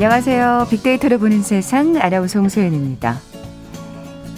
안녕하세요. 0.00 0.68
빅데이터를 0.70 1.18
보는 1.18 1.42
세상 1.42 1.96
아나운서 1.96 2.38
홍소연입니다. 2.38 3.18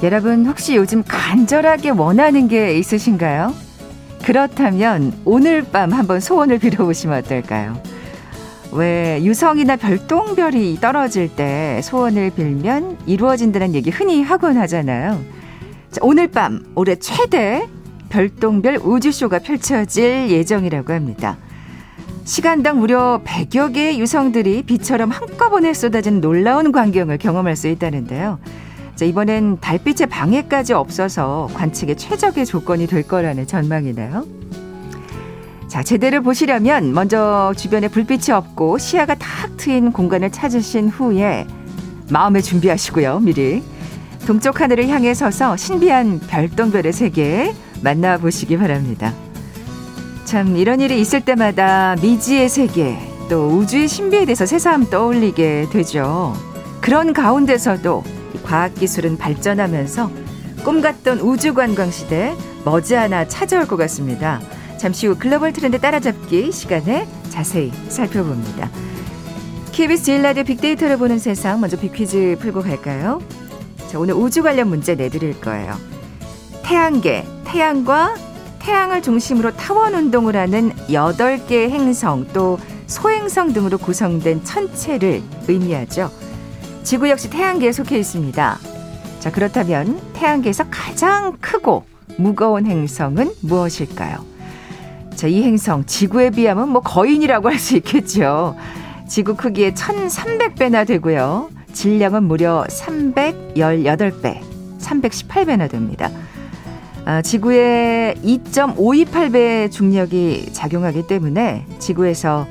여러분 0.03 0.47
혹시 0.47 0.75
요즘 0.75 1.03
간절하게 1.07 1.91
원하는 1.91 2.49
게 2.49 2.79
있으신가요? 2.79 3.53
그렇다면 4.25 5.13
오늘 5.27 5.63
밤 5.63 5.93
한번 5.93 6.19
소원을 6.19 6.57
빌어보시면 6.61 7.19
어떨까요? 7.19 7.79
왜 8.73 9.23
유성이나 9.23 9.77
별똥별이 9.77 10.79
떨어질 10.81 11.29
때 11.29 11.83
소원을 11.83 12.31
빌면 12.31 12.97
이루어진다는 13.05 13.75
얘기 13.75 13.91
흔히 13.91 14.23
하곤 14.23 14.57
하잖아요. 14.57 15.23
자, 15.91 16.01
오늘 16.01 16.29
밤 16.29 16.65
올해 16.75 16.97
최대 16.97 17.69
별똥별 18.09 18.79
우주쇼가 18.83 19.41
펼쳐질 19.41 20.31
예정이라고 20.31 20.95
합니다. 20.95 21.37
시간당 22.25 22.79
무려 22.79 23.21
100여 23.25 23.75
개의 23.75 23.99
유성들이 24.01 24.63
비처럼 24.63 25.11
한꺼번에 25.11 25.75
쏟아진 25.75 26.21
놀라운 26.21 26.71
광경을 26.73 27.19
경험할 27.19 27.57
수 27.57 27.69
있다는데요. 27.69 28.39
자, 28.95 29.05
이번엔 29.05 29.59
달빛의 29.61 30.09
방해까지 30.09 30.75
없어서 30.75 31.49
관측에 31.55 31.95
최적의 31.95 32.45
조건이 32.47 32.87
될 32.87 33.03
거라는 33.03 33.47
전망이네요. 33.47 34.27
자, 35.69 35.83
제대로 35.83 36.21
보시려면 36.23 36.93
먼저 36.93 37.55
주변에 37.57 37.89
불빛이 37.89 38.33
없고 38.33 38.79
시야가 38.79 39.15
탁 39.15 39.57
트인 39.57 39.93
공간을 39.93 40.31
찾으신 40.31 40.89
후에 40.89 41.47
마음에 42.11 42.41
준비하시고요, 42.41 43.21
미리. 43.21 43.63
동쪽 44.27 44.61
하늘을 44.61 44.89
향해 44.89 45.15
서서 45.15 45.57
신비한 45.57 46.21
별똥별의 46.21 46.93
세계 46.93 47.55
만나보시기 47.83 48.59
바랍니다. 48.59 49.15
참, 50.31 50.57
이런 50.57 50.79
일이 50.81 51.01
있을 51.01 51.23
때마다 51.23 51.97
미지의 52.01 52.49
세계, 52.49 52.97
또 53.29 53.49
우주의 53.49 53.89
신비에 53.89 54.27
대해서 54.27 54.47
새삼 54.47 54.89
떠올리게 54.89 55.67
되죠. 55.73 56.35
그런 56.81 57.13
가운데서도 57.13 58.05
과학기술은 58.45 59.19
발전하면서 59.19 60.09
꿈 60.63 60.83
같던 60.83 61.19
우주관광 61.19 61.91
시대 61.91 62.37
머지않아 62.65 63.27
찾아올 63.27 63.67
것 63.67 63.77
같습니다. 63.77 64.41
잠시 64.77 65.09
후 65.09 65.17
글로벌 65.19 65.53
트렌드 65.53 65.81
따라잡기 65.81 66.53
시간에 66.53 67.09
자세히 67.29 67.73
살펴봅니다. 67.89 68.71
KBS 69.73 70.05
제일 70.05 70.23
라디오 70.23 70.45
빅데이터를 70.45 70.97
보는 70.97 71.19
세상 71.19 71.61
먼저 71.61 71.77
빅퀴즈 71.77 72.37
풀고 72.39 72.63
갈까요? 72.63 73.21
자, 73.89 73.99
오늘 73.99 74.15
우주 74.15 74.45
관련 74.45 74.69
문제 74.69 74.95
내드릴 74.95 75.41
거예요. 75.41 75.75
태양계, 76.63 77.27
태양과 77.47 78.30
태양을 78.71 79.03
중심으로 79.03 79.57
타원 79.57 79.95
운동을 79.95 80.37
하는 80.37 80.71
8개의 80.89 81.71
행성 81.71 82.25
또 82.33 82.57
소행성 82.87 83.53
등으로 83.53 83.79
구성된 83.79 84.45
천체를 84.45 85.23
의미하죠. 85.49 86.09
지구 86.85 87.11
역시 87.11 87.29
태양계에 87.31 87.73
속해 87.73 87.99
있습니다. 87.99 88.59
자, 89.19 89.33
그렇다면 89.33 90.01
태양계에서 90.13 90.67
가장 90.71 91.37
크고 91.41 91.85
무거운 92.17 92.65
행성은 92.65 93.33
무엇일까요? 93.41 94.25
자, 95.17 95.27
이 95.27 95.43
행성 95.43 95.85
지구에 95.85 96.31
비하면 96.31 96.69
뭐 96.69 96.81
거인이라고 96.81 97.49
할 97.49 97.59
수 97.59 97.77
있겠죠. 97.79 98.55
지구 99.09 99.35
크기의 99.35 99.73
1,300배나 99.73 100.87
되고요. 100.87 101.51
질량은 101.73 102.23
무려 102.23 102.65
318배, 102.69 104.41
318배나 104.79 105.69
됩니다. 105.69 106.09
아, 107.05 107.23
지구의 107.23 108.17
2.528배 108.17 109.71
중력이 109.71 110.53
작용하기 110.53 111.07
때문에 111.07 111.65
지구에서 111.79 112.47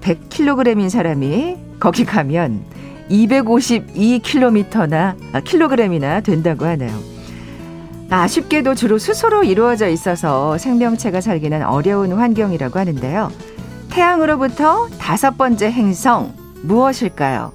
100kg인 0.00 0.90
사람이 0.90 1.56
거기 1.80 2.04
가면 2.04 2.64
252km나 3.10 5.16
아, 5.32 5.40
킬로그램이나 5.40 6.20
된다고 6.20 6.66
하네요. 6.66 6.92
아쉽게도 8.10 8.74
주로 8.74 8.98
수소로 8.98 9.44
이루어져 9.44 9.88
있어서 9.88 10.58
생명체가 10.58 11.20
살기는 11.20 11.64
어려운 11.64 12.12
환경이라고 12.12 12.78
하는데요. 12.78 13.32
태양으로부터 13.90 14.88
다섯 14.98 15.38
번째 15.38 15.70
행성 15.70 16.34
무엇일까요? 16.62 17.52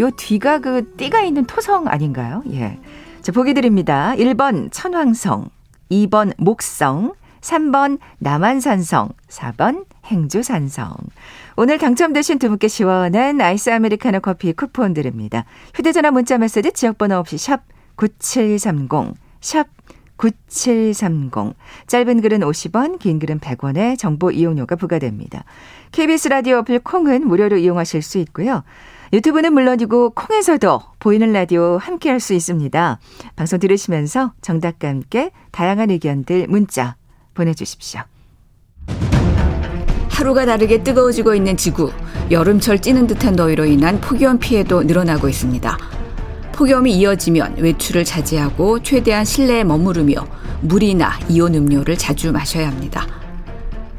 요 0.00 0.10
뒤가 0.16 0.60
그 0.60 0.94
띠가 0.96 1.22
있는 1.22 1.44
토성 1.44 1.86
아닌가요? 1.88 2.42
예. 2.52 2.78
자, 3.20 3.30
보기 3.30 3.54
드립니다. 3.54 4.14
1번 4.16 4.68
천왕성, 4.72 5.50
2번 5.92 6.32
목성, 6.38 7.12
3번 7.42 7.98
남한산성, 8.18 9.10
4번 9.28 9.84
행주산성. 10.06 10.94
오늘 11.56 11.78
당첨되신 11.78 12.38
두 12.38 12.48
분께 12.48 12.68
시원한 12.68 13.40
아이스 13.40 13.70
아메리카노 13.70 14.20
커피 14.20 14.52
쿠폰 14.52 14.94
드립니다. 14.94 15.44
휴대전화 15.74 16.10
문자 16.10 16.38
메시지 16.38 16.72
지역번호 16.72 17.16
없이 17.16 17.36
샵 17.36 17.62
9730, 17.96 19.14
샵 19.40 19.68
9730. 20.16 21.54
짧은 21.88 22.20
글은 22.22 22.40
50원, 22.40 22.98
긴 22.98 23.18
글은 23.18 23.40
100원의 23.40 23.98
정보 23.98 24.30
이용료가 24.30 24.76
부과됩니다. 24.76 25.44
KBS 25.90 26.28
라디오 26.28 26.58
어플 26.58 26.78
콩은 26.78 27.26
무료로 27.26 27.58
이용하실 27.58 28.02
수 28.02 28.18
있고요. 28.18 28.62
유튜브는 29.12 29.52
물론이고 29.52 30.10
콩에서도 30.10 30.80
보이는 30.98 31.32
라디오 31.32 31.76
함께 31.76 32.08
할 32.08 32.18
수 32.18 32.32
있습니다. 32.34 32.98
방송 33.36 33.58
들으시면서 33.58 34.32
정답과 34.40 34.88
함께 34.88 35.32
다양한 35.50 35.90
의견들 35.90 36.46
문자 36.48 36.96
보내주십시오. 37.34 38.00
하루가 40.08 40.46
다르게 40.46 40.82
뜨거워지고 40.82 41.34
있는 41.34 41.56
지구. 41.56 41.90
여름철 42.30 42.80
찌는 42.80 43.06
듯한 43.08 43.34
더위로 43.36 43.64
인한 43.64 44.00
폭염 44.00 44.38
피해도 44.38 44.84
늘어나고 44.84 45.28
있습니다. 45.28 45.76
폭염이 46.52 46.96
이어지면 46.96 47.56
외출을 47.58 48.04
자제하고 48.04 48.82
최대한 48.82 49.24
실내에 49.24 49.64
머무르며 49.64 50.24
물이나 50.60 51.18
이온 51.28 51.54
음료를 51.54 51.98
자주 51.98 52.30
마셔야 52.30 52.68
합니다. 52.68 53.06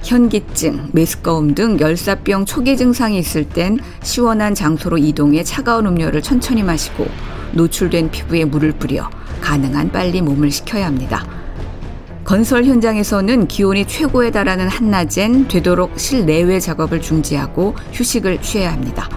현기증, 0.04 0.90
메스꺼움 0.92 1.56
등 1.56 1.80
열사병 1.80 2.46
초기 2.46 2.76
증상이 2.76 3.18
있을 3.18 3.46
땐 3.48 3.80
시원한 4.04 4.54
장소로 4.54 4.98
이동해 4.98 5.44
차가운 5.44 5.88
음료를 5.88 6.22
천천히 6.22 6.62
마시고 6.62 7.08
노출된 7.54 8.12
피부에 8.12 8.46
물을 8.46 8.74
뿌려 8.74 9.10
가능한 9.42 9.92
빨리 9.92 10.22
몸을 10.22 10.52
식혀야 10.52 10.86
합니다. 10.86 11.26
건설 12.26 12.66
현장에서는 12.66 13.48
기온이 13.48 13.86
최고에 13.86 14.32
달하는 14.32 14.68
한낮엔 14.68 15.48
되도록 15.48 16.00
실내외 16.00 16.60
작업을 16.60 17.02
중지하고 17.02 17.76
휴식을 17.92 18.42
취해야 18.42 18.72
합니다. 18.74 19.10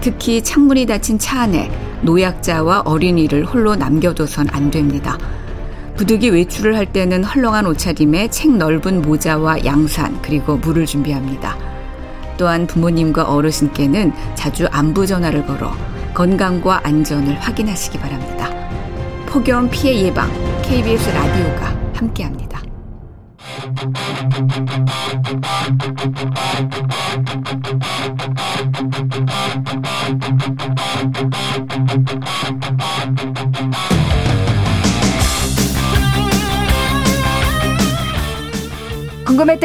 특히 0.00 0.42
창문이 0.42 0.86
닫힌 0.86 1.18
차 1.18 1.42
안에 1.42 1.70
노약자와 2.02 2.82
어린이를 2.84 3.44
홀로 3.44 3.76
남겨둬선 3.76 4.48
안 4.50 4.70
됩니다. 4.70 5.18
부득이 6.00 6.30
외출을 6.30 6.78
할 6.78 6.86
때는 6.86 7.24
헐렁한 7.24 7.66
옷차림에 7.66 8.28
책 8.28 8.56
넓은 8.56 9.02
모자와 9.02 9.66
양산 9.66 10.18
그리고 10.22 10.56
물을 10.56 10.86
준비합니다. 10.86 11.58
또한 12.38 12.66
부모님과 12.66 13.24
어르신께는 13.24 14.10
자주 14.34 14.66
안부 14.68 15.06
전화를 15.06 15.44
걸어 15.44 15.76
건강과 16.14 16.80
안전을 16.84 17.34
확인하시기 17.34 17.98
바랍니다. 17.98 18.48
폭염 19.26 19.68
피해 19.68 20.06
예방 20.06 20.30
KBS 20.62 21.10
라디오가 21.10 21.66
함께합니다. 21.92 22.62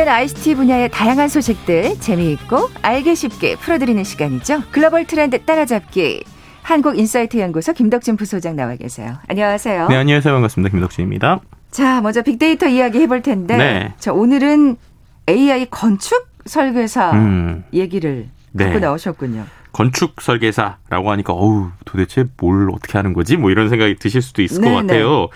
궁금했던 0.06 0.07
ICT 0.07 0.56
분야의 0.56 0.90
다양한 0.90 1.28
소식들 1.28 2.00
재미있고 2.00 2.69
알기 2.81 3.16
쉽게 3.16 3.56
풀어드리는 3.57 4.04
시간이죠. 4.04 4.62
글로벌 4.72 5.06
트렌드 5.06 5.44
따라잡기. 5.44 6.24
한국인사이트 6.62 7.38
연구소 7.40 7.74
김덕진 7.74 8.16
부소장 8.16 8.56
나와 8.56 8.75
계세요. 8.75 9.18
안녕하세요. 9.28 9.88
네, 9.90 9.96
안녕하세요. 9.96 10.34
반갑습니다. 10.34 10.72
김덕진입니다. 10.72 11.42
자, 11.72 12.02
먼저 12.02 12.22
빅데이터 12.22 12.68
이야기 12.68 13.00
해볼 13.02 13.24
텐데. 13.24 13.57
네. 13.57 13.94
자, 13.98 14.13
오늘은 14.13 14.78
AI 15.28 15.68
건축 15.69 16.28
설계사 16.46 17.12
음. 17.12 17.63
얘기를 17.74 18.30
네. 18.52 18.66
갖고 18.66 18.80
나오셨군요. 18.80 19.46
건축 19.72 20.22
설계사라고 20.22 21.12
하니까 21.12 21.34
어우 21.34 21.72
도대체 21.84 22.25
뭘 22.38 22.69
어떻게 22.69 22.98
하는 22.98 23.12
거지? 23.12 23.36
뭐 23.36 23.52
이런 23.52 23.68
생각이 23.69 23.96
드실 23.96 24.22
수도 24.22 24.42
있을 24.42 24.62
네, 24.62 24.69
것 24.69 24.75
같아요. 24.75 25.28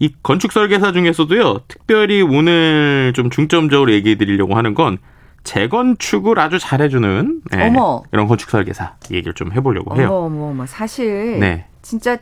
네. 0.00 0.06
이 0.06 0.14
건축 0.22 0.52
설계사 0.52 0.92
중에서도요, 0.92 1.60
특별히 1.68 2.22
오늘 2.22 3.12
좀 3.14 3.30
중점적으로 3.30 3.92
얘기해 3.92 4.16
드리려고 4.16 4.54
하는 4.54 4.74
건 4.74 4.98
재건축을 5.44 6.38
아주 6.38 6.58
잘해주는 6.58 7.42
네, 7.52 7.72
이런 8.12 8.26
건축 8.26 8.50
설계사 8.50 8.94
얘기를 9.10 9.32
좀 9.34 9.52
해보려고 9.52 9.96
해요. 9.96 10.08
어머, 10.08 10.26
어머, 10.26 10.50
어머. 10.50 10.66
사실 10.66 11.38
네. 11.40 11.66
진짜 11.82 12.18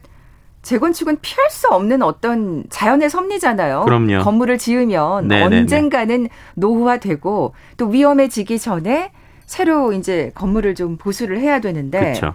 재건축은 0.62 1.18
피할 1.22 1.50
수 1.50 1.68
없는 1.68 2.02
어떤 2.02 2.64
자연의 2.70 3.08
섭리잖아요. 3.10 3.84
그럼요. 3.84 4.18
건물을 4.20 4.58
지으면 4.58 5.28
네네네. 5.28 5.48
네, 5.48 5.48
네. 5.48 5.60
언젠가는 5.60 6.28
노후화되고 6.54 7.54
또 7.76 7.86
위험해지기 7.86 8.58
전에 8.58 9.12
새로 9.44 9.92
이제 9.92 10.32
건물을 10.34 10.74
좀 10.74 10.96
보수를 10.96 11.38
해야 11.40 11.60
되는데. 11.60 12.12
그쵸. 12.12 12.34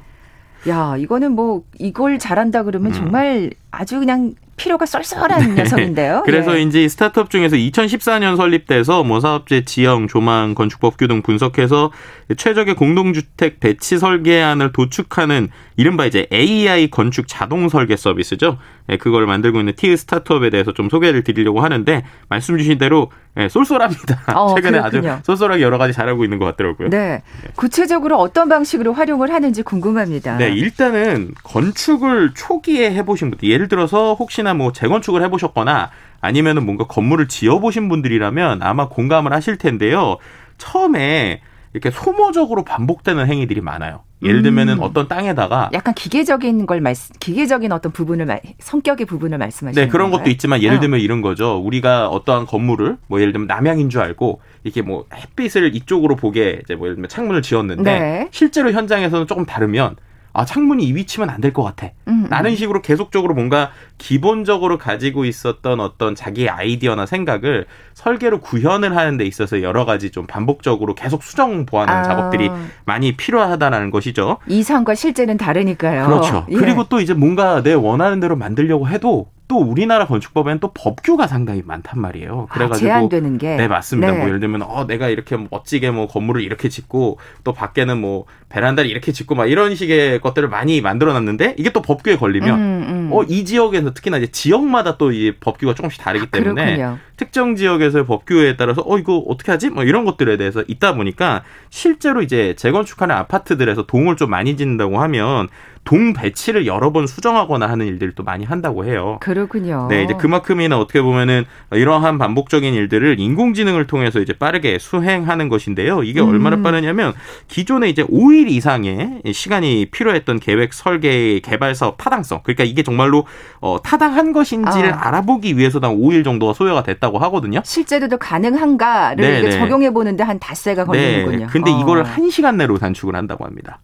야, 0.69 0.95
이거는 0.97 1.33
뭐 1.33 1.63
이걸 1.79 2.19
잘한다 2.19 2.63
그러면 2.63 2.91
음. 2.91 2.93
정말 2.93 3.49
아주 3.71 3.99
그냥 3.99 4.33
필요가 4.61 4.85
쏠쏠한 4.85 5.55
네. 5.55 5.63
녀석인데요. 5.63 6.21
그래서 6.25 6.55
예. 6.55 6.61
이제 6.61 6.87
스타트업 6.87 7.31
중에서 7.31 7.55
2014년 7.55 8.37
설립돼서 8.37 9.03
뭐 9.03 9.19
사업체 9.19 9.65
지형, 9.65 10.07
조망, 10.07 10.53
건축법규 10.53 11.07
등 11.07 11.23
분석해서 11.23 11.91
최적의 12.37 12.75
공동주택 12.75 13.59
배치 13.59 13.97
설계안을 13.97 14.71
도축하는 14.71 15.49
이른바 15.77 16.05
이제 16.05 16.27
AI 16.31 16.89
건축 16.89 17.27
자동 17.27 17.69
설계 17.69 17.97
서비스죠. 17.97 18.59
예, 18.89 18.97
그걸 18.97 19.25
만들고 19.25 19.59
있는 19.59 19.73
티 19.75 19.95
스타트업에 19.97 20.51
대해서 20.51 20.73
좀 20.73 20.89
소개를 20.89 21.23
드리려고 21.23 21.61
하는데 21.61 22.03
말씀 22.29 22.57
주신 22.57 22.77
대로 22.77 23.09
예, 23.37 23.47
쏠쏠합니다. 23.47 24.23
어, 24.35 24.53
최근에 24.55 24.79
그렇군요. 24.79 25.11
아주 25.13 25.21
쏠쏠하게 25.23 25.61
여러 25.63 25.77
가지 25.77 25.93
잘하고 25.93 26.23
있는 26.23 26.37
것 26.37 26.45
같더라고요. 26.45 26.89
네. 26.89 27.23
구체적으로 27.55 28.17
어떤 28.17 28.49
방식으로 28.49 28.93
활용을 28.93 29.33
하는지 29.33 29.63
궁금합니다. 29.63 30.37
네, 30.37 30.49
일단은 30.49 31.31
건축을 31.43 32.33
초기에 32.35 32.91
해보신 32.93 33.31
분들, 33.31 33.47
예를 33.47 33.69
들어서 33.69 34.13
혹시나 34.15 34.50
뭐 34.53 34.71
재건축을 34.71 35.21
해보셨거나 35.23 35.91
아니면은 36.21 36.65
뭔가 36.65 36.85
건물을 36.85 37.27
지어보신 37.27 37.89
분들이라면 37.89 38.61
아마 38.61 38.87
공감을 38.87 39.33
하실 39.33 39.57
텐데요. 39.57 40.17
처음에 40.57 41.41
이렇게 41.73 41.89
소모적으로 41.89 42.63
반복되는 42.63 43.25
행위들이 43.27 43.61
많아요. 43.61 44.03
예를 44.23 44.43
들면은 44.43 44.75
음. 44.75 44.83
어떤 44.83 45.07
땅에다가 45.07 45.71
약간 45.73 45.93
기계적인 45.95 46.67
걸 46.67 46.79
말씀, 46.79 47.15
기계적인 47.19 47.71
어떤 47.71 47.91
부분을 47.91 48.25
말, 48.25 48.41
성격의 48.59 49.07
부분을 49.07 49.37
말씀하시는 49.39 49.83
네 49.83 49.89
그런 49.89 50.11
건가요? 50.11 50.25
것도 50.25 50.29
있지만 50.31 50.61
예를 50.61 50.77
어. 50.77 50.79
들면 50.79 50.99
어. 50.99 51.01
이런 51.01 51.21
거죠. 51.21 51.57
우리가 51.57 52.07
어떠한 52.07 52.45
건물을 52.45 52.97
뭐 53.07 53.19
예를 53.19 53.33
들면 53.33 53.47
남향인 53.47 53.89
줄 53.89 54.01
알고 54.01 54.41
이렇게 54.63 54.83
뭐 54.83 55.05
햇빛을 55.13 55.75
이쪽으로 55.75 56.15
보게 56.15 56.61
이제 56.63 56.75
뭐 56.75 56.85
예를 56.85 56.97
들면 56.97 57.09
창문을 57.09 57.41
지었는데 57.41 57.99
네. 57.99 58.27
실제로 58.31 58.71
현장에서는 58.71 59.25
조금 59.25 59.45
다르면 59.45 59.95
아 60.33 60.45
창문이 60.45 60.83
이 60.83 60.95
위치면 60.95 61.29
안 61.29 61.41
될 61.41 61.51
것 61.53 61.63
같아. 61.63 61.87
음, 62.07 62.23
음, 62.25 62.27
라는 62.29 62.55
식으로 62.55 62.81
계속적으로 62.81 63.33
뭔가 63.33 63.71
기본적으로 63.97 64.77
가지고 64.77 65.25
있었던 65.25 65.79
어떤 65.79 66.15
자기의 66.15 66.49
아이디어나 66.49 67.05
생각을 67.05 67.65
설계로 67.93 68.39
구현을 68.39 68.95
하는 68.95 69.17
데 69.17 69.25
있어서 69.25 69.61
여러 69.61 69.85
가지 69.85 70.11
좀 70.11 70.27
반복적으로 70.27 70.95
계속 70.95 71.23
수정 71.23 71.65
보완하는 71.65 72.01
아. 72.01 72.03
작업들이 72.03 72.49
많이 72.85 73.15
필요하다라는 73.17 73.91
것이죠. 73.91 74.37
이상과 74.47 74.95
실제는 74.95 75.37
다르니까요. 75.37 76.05
그렇죠. 76.05 76.45
예. 76.49 76.55
그리고 76.55 76.85
또 76.85 76.99
이제 77.01 77.13
뭔가 77.13 77.61
내 77.63 77.73
원하는 77.73 78.19
대로 78.19 78.35
만들려고 78.35 78.87
해도 78.87 79.27
또 79.51 79.57
우리나라 79.57 80.07
건축법에는 80.07 80.59
또 80.59 80.71
법규가 80.73 81.27
상당히 81.27 81.61
많단 81.65 81.99
말이에요. 81.99 82.47
아, 82.49 82.53
그래가지고 82.53 82.87
아, 82.87 82.93
제한되는 82.93 83.37
게. 83.37 83.57
네 83.57 83.67
맞습니다. 83.67 84.13
네. 84.13 84.17
뭐 84.17 84.27
예를 84.27 84.39
들면 84.39 84.61
어 84.61 84.87
내가 84.87 85.09
이렇게 85.09 85.35
멋지게 85.35 85.91
뭐 85.91 86.07
건물을 86.07 86.41
이렇게 86.41 86.69
짓고 86.69 87.17
또 87.43 87.51
밖에는 87.51 87.99
뭐 87.99 88.23
베란다를 88.47 88.89
이렇게 88.89 89.11
짓고 89.11 89.35
막 89.35 89.47
이런 89.47 89.75
식의 89.75 90.21
것들을 90.21 90.47
많이 90.47 90.79
만들어놨는데 90.79 91.55
이게 91.57 91.73
또 91.73 91.81
법규에 91.81 92.15
걸리면 92.15 92.59
음, 92.59 92.85
음. 92.87 93.09
어이 93.11 93.43
지역에서 93.43 93.93
특히나 93.93 94.19
이제 94.19 94.27
지역마다 94.27 94.97
또 94.97 95.11
이 95.11 95.33
법규가 95.37 95.73
조금씩 95.73 96.01
다르기 96.01 96.27
아, 96.31 96.37
때문에 96.37 96.81
아, 96.81 96.97
특정 97.17 97.57
지역에서의 97.57 98.05
법규에 98.05 98.55
따라서 98.55 98.81
어 98.85 98.97
이거 98.97 99.17
어떻게 99.17 99.51
하지? 99.51 99.69
뭐 99.69 99.83
이런 99.83 100.05
것들에 100.05 100.37
대해서 100.37 100.63
있다 100.65 100.95
보니까 100.95 101.43
실제로 101.69 102.21
이제 102.21 102.55
재건축하는 102.55 103.13
아파트들에서 103.13 103.85
동을 103.85 104.15
좀 104.15 104.29
많이 104.29 104.55
짓는다고 104.55 105.01
하면 105.01 105.49
동 105.83 106.13
배치를 106.13 106.67
여러 106.67 106.91
번 106.91 107.07
수정하거나 107.07 107.67
하는 107.67 107.87
일들을 107.87 108.13
또 108.13 108.23
많이 108.23 108.45
한다고 108.45 108.85
해요. 108.85 109.17
그렇군요. 109.21 109.87
네, 109.89 110.03
이제 110.03 110.13
그만큼이나 110.13 110.79
어떻게 110.79 111.01
보면은 111.01 111.45
이러한 111.71 112.17
반복적인 112.17 112.73
일들을 112.73 113.19
인공지능을 113.19 113.87
통해서 113.87 114.19
이제 114.19 114.33
빠르게 114.33 114.77
수행하는 114.79 115.49
것인데요. 115.49 116.03
이게 116.03 116.21
음. 116.21 116.29
얼마나 116.29 116.61
빠르냐면 116.61 117.13
기존에 117.47 117.89
이제 117.89 118.03
5일 118.03 118.49
이상의 118.49 119.21
시간이 119.33 119.87
필요했던 119.91 120.39
계획 120.39 120.73
설계 120.73 121.39
개발 121.39 121.73
사업 121.73 121.97
타당성. 121.97 122.41
그러니까 122.43 122.63
이게 122.63 122.83
정말로 122.83 123.25
어, 123.59 123.81
타당한 123.83 124.33
것인지를 124.33 124.93
아. 124.93 125.07
알아보기 125.07 125.57
위해서도 125.57 125.87
한 125.87 125.97
5일 125.97 126.23
정도가 126.23 126.53
소요가 126.53 126.83
됐다고 126.83 127.17
하거든요. 127.19 127.61
실제로도 127.63 128.17
가능한가를 128.17 129.43
네, 129.43 129.49
적용해 129.51 129.91
보는데 129.91 130.23
한 130.23 130.39
닷새가 130.39 130.85
걸리는군요. 130.85 131.37
네, 131.37 131.47
근데 131.47 131.71
어. 131.71 131.79
이걸 131.79 132.03
1시간 132.03 132.55
내로 132.55 132.77
단축을 132.77 133.15
한다고 133.15 133.45
합니다. 133.45 133.79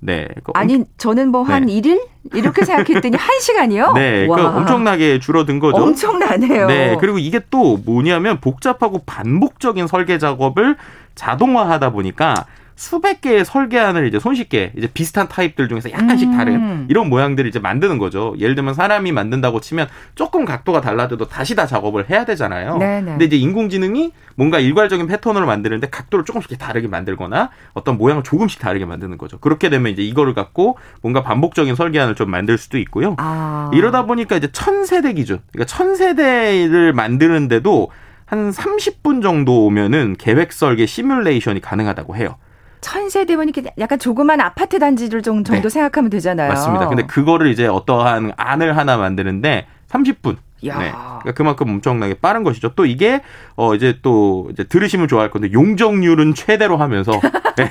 네. 0.00 0.28
그 0.42 0.52
아니 0.54 0.84
저는 0.98 1.28
뭐한 1.28 1.66
네. 1.66 1.80
1일 1.80 2.06
이렇게 2.32 2.64
생각했더니 2.64 3.16
1시간이요? 3.16 3.94
네. 3.98 4.26
와. 4.26 4.36
그 4.36 4.42
엄청나게 4.58 5.20
줄어든 5.20 5.58
거죠. 5.60 5.82
엄청나네요. 5.82 6.66
네. 6.66 6.96
그리고 7.00 7.18
이게 7.18 7.40
또 7.50 7.78
뭐냐면 7.84 8.40
복잡하고 8.40 9.02
반복적인 9.04 9.86
설계 9.86 10.18
작업을 10.18 10.76
자동화하다 11.14 11.90
보니까 11.90 12.46
수백 12.76 13.20
개의 13.20 13.44
설계안을 13.44 14.06
이제 14.06 14.18
손쉽게 14.18 14.72
이제 14.76 14.88
비슷한 14.92 15.28
타입들 15.28 15.68
중에서 15.68 15.90
약간씩 15.92 16.28
음. 16.28 16.36
다른 16.36 16.86
이런 16.88 17.08
모양들을 17.08 17.48
이제 17.48 17.58
만드는 17.58 17.98
거죠. 17.98 18.34
예를 18.38 18.54
들면 18.54 18.74
사람이 18.74 19.12
만든다고 19.12 19.60
치면 19.60 19.88
조금 20.14 20.44
각도가 20.44 20.80
달라져도 20.80 21.28
다시 21.28 21.54
다 21.54 21.66
작업을 21.66 22.10
해야 22.10 22.24
되잖아요. 22.24 22.78
네네. 22.78 23.10
근데 23.12 23.24
이제 23.26 23.36
인공지능이 23.36 24.12
뭔가 24.34 24.58
일괄적인 24.58 25.06
패턴으로 25.06 25.46
만드는데 25.46 25.88
각도를 25.88 26.24
조금씩 26.24 26.58
다르게 26.58 26.88
만들거나 26.88 27.50
어떤 27.74 27.96
모양을 27.96 28.22
조금씩 28.22 28.60
다르게 28.60 28.84
만드는 28.84 29.18
거죠. 29.18 29.38
그렇게 29.38 29.68
되면 29.68 29.92
이제 29.92 30.02
이거를 30.02 30.34
갖고 30.34 30.76
뭔가 31.00 31.22
반복적인 31.22 31.76
설계안을 31.76 32.16
좀 32.16 32.30
만들 32.30 32.58
수도 32.58 32.78
있고요. 32.78 33.14
아. 33.18 33.70
이러다 33.72 34.06
보니까 34.06 34.36
이제 34.36 34.48
천 34.52 34.84
세대 34.84 35.12
기준, 35.12 35.38
그러니까 35.52 35.66
천 35.66 35.94
세대를 35.94 36.92
만드는데도 36.92 37.90
한 38.26 38.50
30분 38.50 39.22
정도 39.22 39.66
오면은 39.66 40.16
계획 40.18 40.52
설계 40.52 40.86
시뮬레이션이 40.86 41.60
가능하다고 41.60 42.16
해요. 42.16 42.36
천세대면 42.84 43.48
이렇게 43.48 43.72
약간 43.78 43.98
조그만 43.98 44.42
아파트 44.42 44.78
단지를 44.78 45.22
정도 45.22 45.54
네. 45.54 45.66
생각하면 45.66 46.10
되잖아요. 46.10 46.50
맞습니다. 46.50 46.88
근데 46.88 47.06
그거를 47.06 47.46
이제 47.50 47.66
어떠한 47.66 48.32
안을 48.36 48.76
하나 48.76 48.98
만드는데 48.98 49.66
30분. 49.88 50.36
야. 50.66 50.78
네. 50.78 50.90
그러니까 50.90 51.32
그만큼 51.34 51.70
엄청나게 51.70 52.14
빠른 52.20 52.44
것이죠. 52.44 52.74
또 52.74 52.84
이게 52.84 53.22
어 53.56 53.74
이제 53.74 53.98
또 54.02 54.48
이제 54.52 54.64
들으시면 54.64 55.08
좋아할 55.08 55.30
건데 55.30 55.50
용적률은 55.50 56.34
최대로 56.34 56.76
하면서 56.76 57.18
네. 57.56 57.70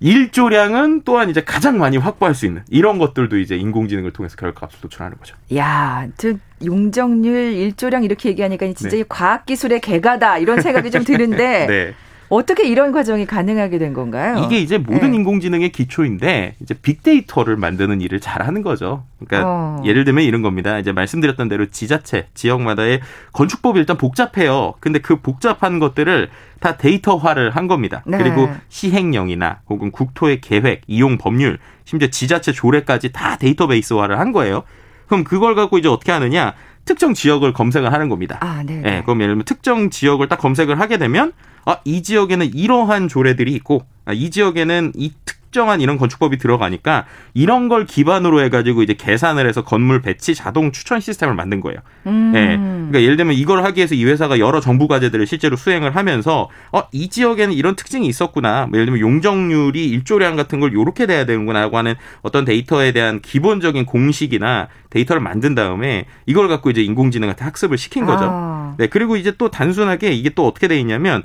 일조량은 0.00 1.02
또한 1.04 1.30
이제 1.30 1.44
가장 1.44 1.78
많이 1.78 1.96
확보할 1.96 2.34
수 2.34 2.44
있는 2.44 2.62
이런 2.68 2.98
것들도 2.98 3.38
이제 3.38 3.56
인공지능을 3.56 4.12
통해서 4.12 4.34
결과값을 4.34 4.80
도출하는 4.80 5.18
거죠. 5.18 5.36
야, 5.54 6.08
저 6.16 6.32
용적률, 6.64 7.52
일조량 7.52 8.02
이렇게 8.02 8.30
얘기하니까 8.30 8.66
진짜 8.72 8.96
네. 8.96 9.04
과학 9.08 9.46
기술의 9.46 9.80
개가다 9.80 10.38
이런 10.38 10.60
생각이 10.60 10.90
좀 10.90 11.04
드는데 11.04 11.66
네. 11.70 11.94
어떻게 12.28 12.66
이런 12.66 12.92
과정이 12.92 13.26
가능하게 13.26 13.78
된 13.78 13.92
건가요? 13.92 14.44
이게 14.44 14.58
이제 14.58 14.78
모든 14.78 15.10
네. 15.10 15.16
인공지능의 15.16 15.70
기초인데 15.70 16.56
이제 16.60 16.74
빅데이터를 16.74 17.56
만드는 17.56 18.00
일을 18.00 18.20
잘하는 18.20 18.62
거죠. 18.62 19.04
그러니까 19.18 19.48
어. 19.48 19.82
예를 19.84 20.04
들면 20.04 20.24
이런 20.24 20.42
겁니다. 20.42 20.78
이제 20.78 20.92
말씀드렸던 20.92 21.48
대로 21.48 21.66
지자체 21.70 22.28
지역마다의 22.34 23.00
건축법이 23.32 23.78
일단 23.78 23.98
복잡해요. 23.98 24.74
근데 24.80 24.98
그 24.98 25.16
복잡한 25.20 25.78
것들을 25.78 26.30
다 26.60 26.76
데이터화를 26.76 27.50
한 27.50 27.66
겁니다. 27.66 28.02
네. 28.06 28.18
그리고 28.18 28.48
시행령이나 28.68 29.60
혹은 29.68 29.90
국토의 29.90 30.40
계획, 30.40 30.82
이용 30.86 31.18
법률, 31.18 31.58
심지어 31.84 32.08
지자체 32.08 32.52
조례까지 32.52 33.12
다 33.12 33.36
데이터베이스화를 33.36 34.18
한 34.18 34.32
거예요. 34.32 34.62
그럼 35.06 35.24
그걸 35.24 35.54
갖고 35.54 35.76
이제 35.76 35.88
어떻게 35.88 36.12
하느냐? 36.12 36.54
특정 36.84 37.14
지역을 37.14 37.52
검색을 37.52 37.92
하는 37.92 38.08
겁니다. 38.08 38.38
아, 38.40 38.62
네. 38.64 38.80
네. 38.80 39.02
그럼 39.02 39.20
예를 39.20 39.32
들면 39.32 39.44
특정 39.44 39.90
지역을 39.90 40.28
딱 40.28 40.36
검색을 40.36 40.80
하게 40.80 40.96
되면 40.96 41.32
아, 41.64 41.78
이 41.84 42.02
지역에는 42.02 42.54
이러한 42.54 43.08
조례들이 43.08 43.52
있고 43.52 43.84
아, 44.04 44.12
이 44.12 44.30
지역에는 44.30 44.92
이 44.96 45.12
특정한 45.52 45.82
이런 45.82 45.98
건축법이 45.98 46.38
들어가니까 46.38 47.04
이런 47.34 47.68
걸 47.68 47.84
기반으로 47.84 48.40
해가지고 48.40 48.82
이제 48.82 48.94
계산을 48.94 49.46
해서 49.46 49.62
건물 49.62 50.00
배치 50.00 50.34
자동 50.34 50.72
추천 50.72 50.98
시스템을 50.98 51.34
만든 51.34 51.60
거예요. 51.60 51.78
음. 52.06 52.32
네. 52.32 52.56
그러니까 52.56 53.02
예를 53.02 53.16
들면 53.16 53.34
이걸 53.34 53.62
하기 53.64 53.78
위해서 53.78 53.94
이 53.94 54.04
회사가 54.04 54.38
여러 54.38 54.60
정부 54.60 54.88
과제들을 54.88 55.26
실제로 55.26 55.56
수행을 55.56 55.94
하면서 55.94 56.48
어, 56.72 56.84
이 56.90 57.08
지역에는 57.08 57.54
이런 57.54 57.76
특징이 57.76 58.06
있었구나. 58.06 58.66
뭐 58.66 58.78
예를 58.78 58.86
들면 58.86 59.00
용적률이 59.00 59.88
일조량 59.90 60.36
같은 60.36 60.58
걸 60.58 60.72
요렇게 60.72 61.06
돼야 61.06 61.26
되는구나라고 61.26 61.76
하는 61.76 61.94
어떤 62.22 62.46
데이터에 62.46 62.92
대한 62.92 63.20
기본적인 63.20 63.84
공식이나 63.84 64.68
데이터를 64.88 65.20
만든 65.20 65.54
다음에 65.54 66.06
이걸 66.24 66.48
갖고 66.48 66.70
이제 66.70 66.82
인공지능한테 66.82 67.44
학습을 67.44 67.76
시킨 67.76 68.06
거죠. 68.06 68.24
아. 68.24 68.74
네. 68.78 68.86
그리고 68.86 69.16
이제 69.16 69.32
또 69.36 69.50
단순하게 69.50 70.12
이게 70.12 70.30
또 70.30 70.46
어떻게 70.46 70.66
돼 70.66 70.80
있냐면 70.80 71.22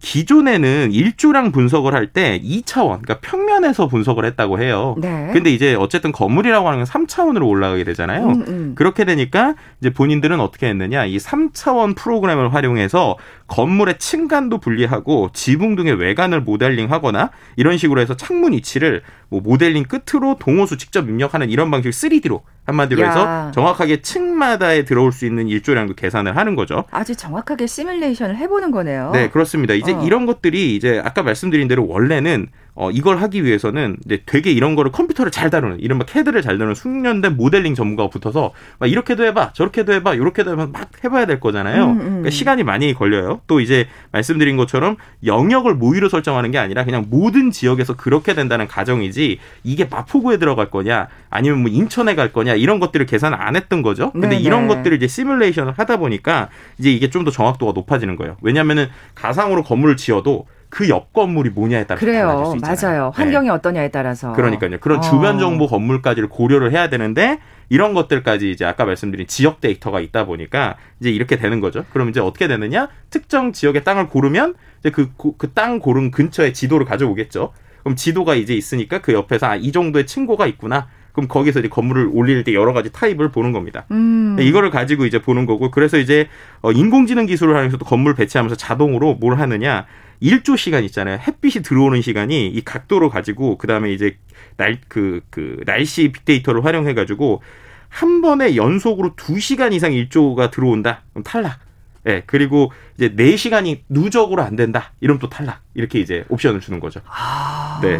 기존에는 0.00 0.92
일조량 0.92 1.52
분석을 1.52 1.94
할 1.94 2.10
때 2.12 2.40
2차원, 2.42 3.02
그러니까 3.02 3.20
평면에서 3.20 3.86
분석을 3.86 4.24
했다고 4.24 4.60
해요. 4.60 4.96
네. 4.98 5.30
근데 5.32 5.50
이제 5.50 5.74
어쨌든 5.74 6.10
건물이라고 6.10 6.66
하는 6.66 6.82
건 6.82 6.86
3차원으로 6.86 7.46
올라가게 7.46 7.84
되잖아요. 7.84 8.26
음, 8.26 8.44
음. 8.48 8.72
그렇게 8.74 9.04
되니까 9.04 9.54
이제 9.80 9.90
본인들은 9.90 10.40
어떻게 10.40 10.66
했느냐, 10.68 11.04
이 11.04 11.18
3차원 11.18 11.94
프로그램을 11.94 12.52
활용해서 12.52 13.16
건물의 13.46 13.98
층간도 13.98 14.58
분리하고 14.58 15.30
지붕 15.32 15.76
등의 15.76 15.94
외관을 15.94 16.40
모델링 16.40 16.90
하거나 16.90 17.30
이런 17.56 17.76
식으로 17.76 18.00
해서 18.00 18.16
창문 18.16 18.54
위치를 18.54 19.02
뭐 19.28 19.40
모델링 19.40 19.84
끝으로 19.84 20.36
동호수 20.40 20.78
직접 20.78 21.08
입력하는 21.08 21.50
이런 21.50 21.70
방식 21.70 21.90
3D로 21.90 22.40
한마디로 22.70 23.02
야. 23.02 23.08
해서 23.08 23.50
정확하게 23.52 24.02
층마다에 24.02 24.84
들어올 24.84 25.12
수 25.12 25.26
있는 25.26 25.48
일조량도 25.48 25.94
계산을 25.94 26.36
하는 26.36 26.54
거죠. 26.54 26.84
아주 26.90 27.14
정확하게 27.14 27.66
시뮬레이션을 27.66 28.36
해보는 28.36 28.70
거네요. 28.70 29.10
네, 29.12 29.28
그렇습니다. 29.30 29.74
이제 29.74 29.92
어. 29.92 30.02
이런 30.02 30.26
것들이 30.26 30.74
이제 30.74 31.00
아까 31.04 31.22
말씀드린 31.22 31.68
대로 31.68 31.86
원래는 31.86 32.48
어, 32.74 32.90
이걸 32.90 33.18
하기 33.18 33.44
위해서는 33.44 33.96
이제 34.04 34.22
되게 34.26 34.50
이런 34.52 34.74
거를 34.74 34.90
컴퓨터를 34.90 35.30
잘 35.30 35.48
다루는 35.50 35.80
이른바 35.80 36.04
캐드를 36.04 36.42
잘 36.42 36.58
다루는 36.58 36.74
숙련된 36.74 37.36
모델링 37.36 37.74
전문가가 37.74 38.10
붙어서 38.10 38.52
막 38.78 38.90
이렇게도 38.90 39.24
해봐 39.24 39.52
저렇게도 39.52 39.92
해봐 39.94 40.14
이렇게도 40.14 40.52
해봐 40.52 40.66
막 40.72 40.90
해봐야 41.04 41.26
될 41.26 41.40
거잖아요. 41.40 41.84
음, 41.84 41.90
음. 41.90 42.04
그러니까 42.04 42.30
시간이 42.30 42.64
많이 42.64 42.92
걸려요. 42.92 43.40
또 43.46 43.60
이제 43.60 43.86
말씀드린 44.12 44.56
것처럼 44.56 44.96
영역을 45.24 45.74
모의로 45.74 46.08
설정하는 46.08 46.50
게 46.50 46.58
아니라 46.58 46.84
그냥 46.84 47.06
모든 47.08 47.50
지역에서 47.50 47.96
그렇게 47.96 48.34
된다는 48.34 48.66
가정이지 48.66 49.38
이게 49.64 49.84
마포구에 49.84 50.38
들어갈 50.38 50.70
거냐 50.70 51.08
아니면 51.28 51.60
뭐 51.60 51.70
인천에 51.70 52.14
갈 52.16 52.32
거냐 52.32 52.54
이런 52.54 52.80
것들을 52.80 53.06
계산 53.06 53.34
안 53.34 53.54
했던 53.56 53.82
거죠. 53.82 54.10
근데 54.12 54.28
네네. 54.30 54.40
이런 54.40 54.66
것들을 54.68 54.96
이제 54.96 55.06
시뮬레이션을 55.06 55.74
하다 55.76 55.98
보니까 55.98 56.48
이제 56.78 56.90
이게 56.90 57.08
좀 57.08 57.20
더 57.20 57.30
정확도가 57.30 57.72
높아지는 57.72 58.16
거예요. 58.16 58.38
왜냐하면은 58.40 58.88
가상으로 59.14 59.62
건물을 59.62 59.98
지어도 59.98 60.46
그 60.70 60.88
옆 60.88 61.12
건물이 61.12 61.50
뭐냐에 61.50 61.84
따라 61.84 61.98
그래요. 61.98 62.26
달라질 62.28 62.46
수 62.46 62.56
있잖아요. 62.56 62.98
맞아요. 63.00 63.12
환경이 63.14 63.48
네. 63.48 63.52
어떠냐에 63.54 63.88
따라서. 63.90 64.32
그러니까요. 64.32 64.78
그런 64.80 64.98
어. 64.98 65.00
주변 65.00 65.38
정보 65.38 65.66
건물까지를 65.66 66.28
고려를 66.28 66.72
해야 66.72 66.88
되는데 66.88 67.38
이런 67.68 67.92
것들까지 67.94 68.50
이제 68.50 68.64
아까 68.64 68.84
말씀드린 68.84 69.26
지역 69.26 69.60
데이터가 69.60 70.00
있다 70.00 70.26
보니까 70.26 70.76
이제 71.00 71.10
이렇게 71.10 71.36
되는 71.36 71.60
거죠. 71.60 71.84
그럼 71.92 72.08
이제 72.08 72.20
어떻게 72.20 72.48
되느냐? 72.48 72.88
특정 73.10 73.52
지역의 73.52 73.84
땅을 73.84 74.08
고르면 74.08 74.54
이제 74.80 74.90
그 74.90 75.10
그 75.16 75.52
땅 75.54 75.78
고른 75.80 76.10
근처에 76.10 76.52
지도를 76.52 76.86
가져오겠죠. 76.86 77.52
그럼 77.82 77.96
지도가 77.96 78.34
이제 78.34 78.54
있으니까 78.54 79.00
그 79.00 79.12
옆에서 79.12 79.46
아, 79.46 79.56
이 79.56 79.72
정도의 79.72 80.06
층고가 80.06 80.46
있구나. 80.46 80.88
그럼 81.12 81.26
거기서 81.26 81.58
이제 81.60 81.68
건물을 81.68 82.10
올릴 82.12 82.44
때 82.44 82.54
여러 82.54 82.72
가지 82.72 82.92
타입을 82.92 83.30
보는 83.32 83.50
겁니다. 83.52 83.84
음. 83.90 84.36
이거를 84.38 84.70
가지고 84.70 85.06
이제 85.06 85.20
보는 85.20 85.44
거고 85.46 85.70
그래서 85.72 85.98
이제 85.98 86.28
어, 86.62 86.70
인공지능 86.70 87.26
기술을 87.26 87.56
하면서 87.56 87.76
도 87.78 87.84
건물 87.84 88.14
배치하면서 88.14 88.54
자동으로 88.56 89.14
뭘 89.14 89.38
하느냐 89.40 89.86
일조 90.20 90.56
시간 90.56 90.84
있잖아요. 90.84 91.18
햇빛이 91.18 91.62
들어오는 91.62 92.00
시간이 92.02 92.48
이 92.48 92.60
각도로 92.62 93.08
가지고 93.10 93.58
그다음에 93.58 93.92
이제 93.92 94.18
날 94.56 94.78
그그 94.88 95.20
그 95.30 95.62
날씨 95.66 96.12
빅데이터를 96.12 96.64
활용해 96.64 96.94
가지고 96.94 97.42
한 97.88 98.20
번에 98.20 98.56
연속으로 98.56 99.14
두시간 99.16 99.72
이상 99.72 99.92
일조가 99.92 100.50
들어온다. 100.50 101.02
그럼 101.12 101.24
탈락. 101.24 101.58
예, 102.06 102.10
네, 102.10 102.22
그리고 102.24 102.72
이제 102.96 103.12
네시간이 103.14 103.84
누적으로 103.90 104.42
안 104.42 104.56
된다. 104.56 104.92
이러면 105.00 105.18
또 105.18 105.28
탈락. 105.28 105.60
이렇게 105.74 106.00
이제 106.00 106.24
옵션을 106.30 106.60
주는 106.60 106.80
거죠. 106.80 107.00
아, 107.06 107.78
네. 107.82 107.96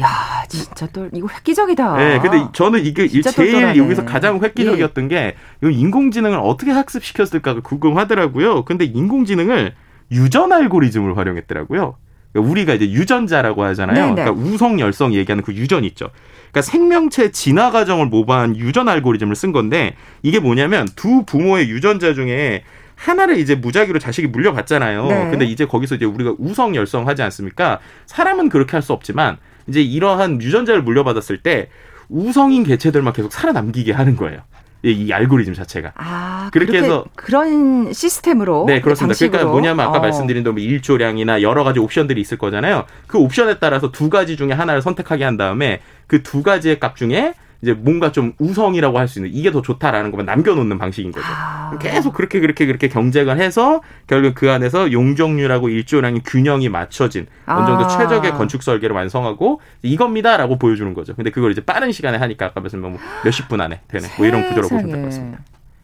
야, 0.00 0.42
진짜 0.48 0.86
또 0.86 1.08
이거 1.12 1.28
획기적이다. 1.28 1.96
네, 1.96 2.18
근데 2.20 2.46
저는 2.54 2.86
이게 2.86 3.06
제일 3.08 3.22
똘똘하네. 3.22 3.76
여기서 3.76 4.06
가장 4.06 4.42
획기적이었던 4.42 5.04
예. 5.04 5.08
게 5.08 5.36
이거 5.60 5.70
인공지능을 5.70 6.38
어떻게 6.38 6.70
학습시켰을까 6.70 7.60
궁금하더라고요. 7.60 8.64
근데 8.64 8.86
인공지능을 8.86 9.74
유전 10.12 10.52
알고리즘을 10.52 11.16
활용했더라고요. 11.16 11.96
그러니까 12.32 12.50
우리가 12.50 12.74
이제 12.74 12.90
유전자라고 12.90 13.64
하잖아요. 13.64 13.94
네네. 13.94 14.14
네. 14.14 14.24
그러니까 14.24 14.46
우성 14.46 14.80
열성 14.80 15.14
얘기하는 15.14 15.42
그 15.44 15.52
유전 15.54 15.84
있죠. 15.84 16.10
그러니까 16.50 16.62
생명체 16.62 17.30
진화 17.30 17.70
과정을 17.70 18.06
모방한 18.06 18.56
유전 18.56 18.88
알고리즘을 18.88 19.34
쓴 19.34 19.52
건데 19.52 19.96
이게 20.22 20.38
뭐냐면 20.38 20.86
두 20.96 21.24
부모의 21.24 21.68
유전자 21.68 22.14
중에 22.14 22.64
하나를 22.94 23.38
이제 23.38 23.54
무작위로 23.54 23.98
자식이 23.98 24.28
물려받잖아요. 24.28 25.06
네. 25.06 25.30
근데 25.30 25.44
이제 25.44 25.64
거기서 25.66 25.96
이제 25.96 26.04
우리가 26.04 26.34
우성 26.38 26.76
열성 26.76 27.08
하지 27.08 27.22
않습니까? 27.22 27.80
사람은 28.06 28.48
그렇게 28.48 28.72
할 28.72 28.82
수 28.82 28.92
없지만 28.92 29.38
이제 29.66 29.80
이러한 29.80 30.40
유전자를 30.42 30.82
물려받았을 30.82 31.38
때 31.38 31.68
우성인 32.08 32.64
개체들만 32.64 33.12
계속 33.12 33.32
살아남기게 33.32 33.92
하는 33.92 34.16
거예요. 34.16 34.40
이 34.84 35.12
알고리즘 35.12 35.54
자체가. 35.54 35.92
아, 35.96 36.50
그렇게 36.52 36.78
해서 36.78 37.04
그런 37.14 37.92
시스템으로 37.92 38.64
네 38.66 38.80
그렇습니다. 38.80 39.10
방식으로. 39.12 39.30
그러니까 39.30 39.50
뭐냐면 39.52 39.86
아까 39.86 39.98
어. 39.98 40.00
말씀드린 40.00 40.42
대로 40.42 40.54
뭐 40.54 40.62
일조량이나 40.62 41.42
여러 41.42 41.62
가지 41.62 41.78
옵션들이 41.78 42.20
있을 42.20 42.36
거잖아요. 42.38 42.84
그 43.06 43.18
옵션에 43.18 43.58
따라서 43.60 43.92
두 43.92 44.10
가지 44.10 44.36
중에 44.36 44.52
하나를 44.52 44.82
선택하게 44.82 45.24
한 45.24 45.36
다음에 45.36 45.80
그 46.08 46.22
두 46.22 46.42
가지의 46.42 46.78
값 46.80 46.96
중에 46.96 47.34
이제 47.62 47.72
뭔가 47.72 48.10
좀 48.12 48.32
우성이라고 48.38 48.98
할 48.98 49.06
수 49.08 49.18
있는 49.20 49.30
이게 49.32 49.50
더 49.52 49.62
좋다라는 49.62 50.10
것만 50.10 50.26
남겨놓는 50.26 50.78
방식인 50.78 51.12
거죠. 51.12 51.24
아. 51.28 51.76
계속 51.80 52.12
그렇게 52.12 52.40
그렇게 52.40 52.66
그렇게 52.66 52.88
경쟁을 52.88 53.38
해서 53.38 53.80
결국 54.06 54.34
그 54.34 54.50
안에서 54.50 54.90
용적률하고 54.92 55.68
일조량의 55.68 56.22
균형이 56.24 56.68
맞춰진 56.68 57.26
어느 57.46 57.66
정도 57.66 57.84
아. 57.84 57.88
최적의 57.88 58.32
건축 58.32 58.62
설계를 58.62 58.96
완성하고 58.96 59.60
이겁니다라고 59.82 60.58
보여주는 60.58 60.92
거죠. 60.94 61.14
근데 61.14 61.30
그걸 61.30 61.52
이제 61.52 61.60
빠른 61.60 61.92
시간에 61.92 62.18
하니까 62.18 62.46
아까 62.46 62.60
말씀드린 62.60 62.92
뭐 62.92 63.00
몇십 63.24 63.48
분 63.48 63.60
안에 63.60 63.80
되는 63.88 64.08
뭐 64.16 64.26
이런 64.26 64.42
구조로 64.48 64.62
보시면 64.68 64.86
될 64.90 65.00
것 65.02 65.04
같습니다. 65.08 65.38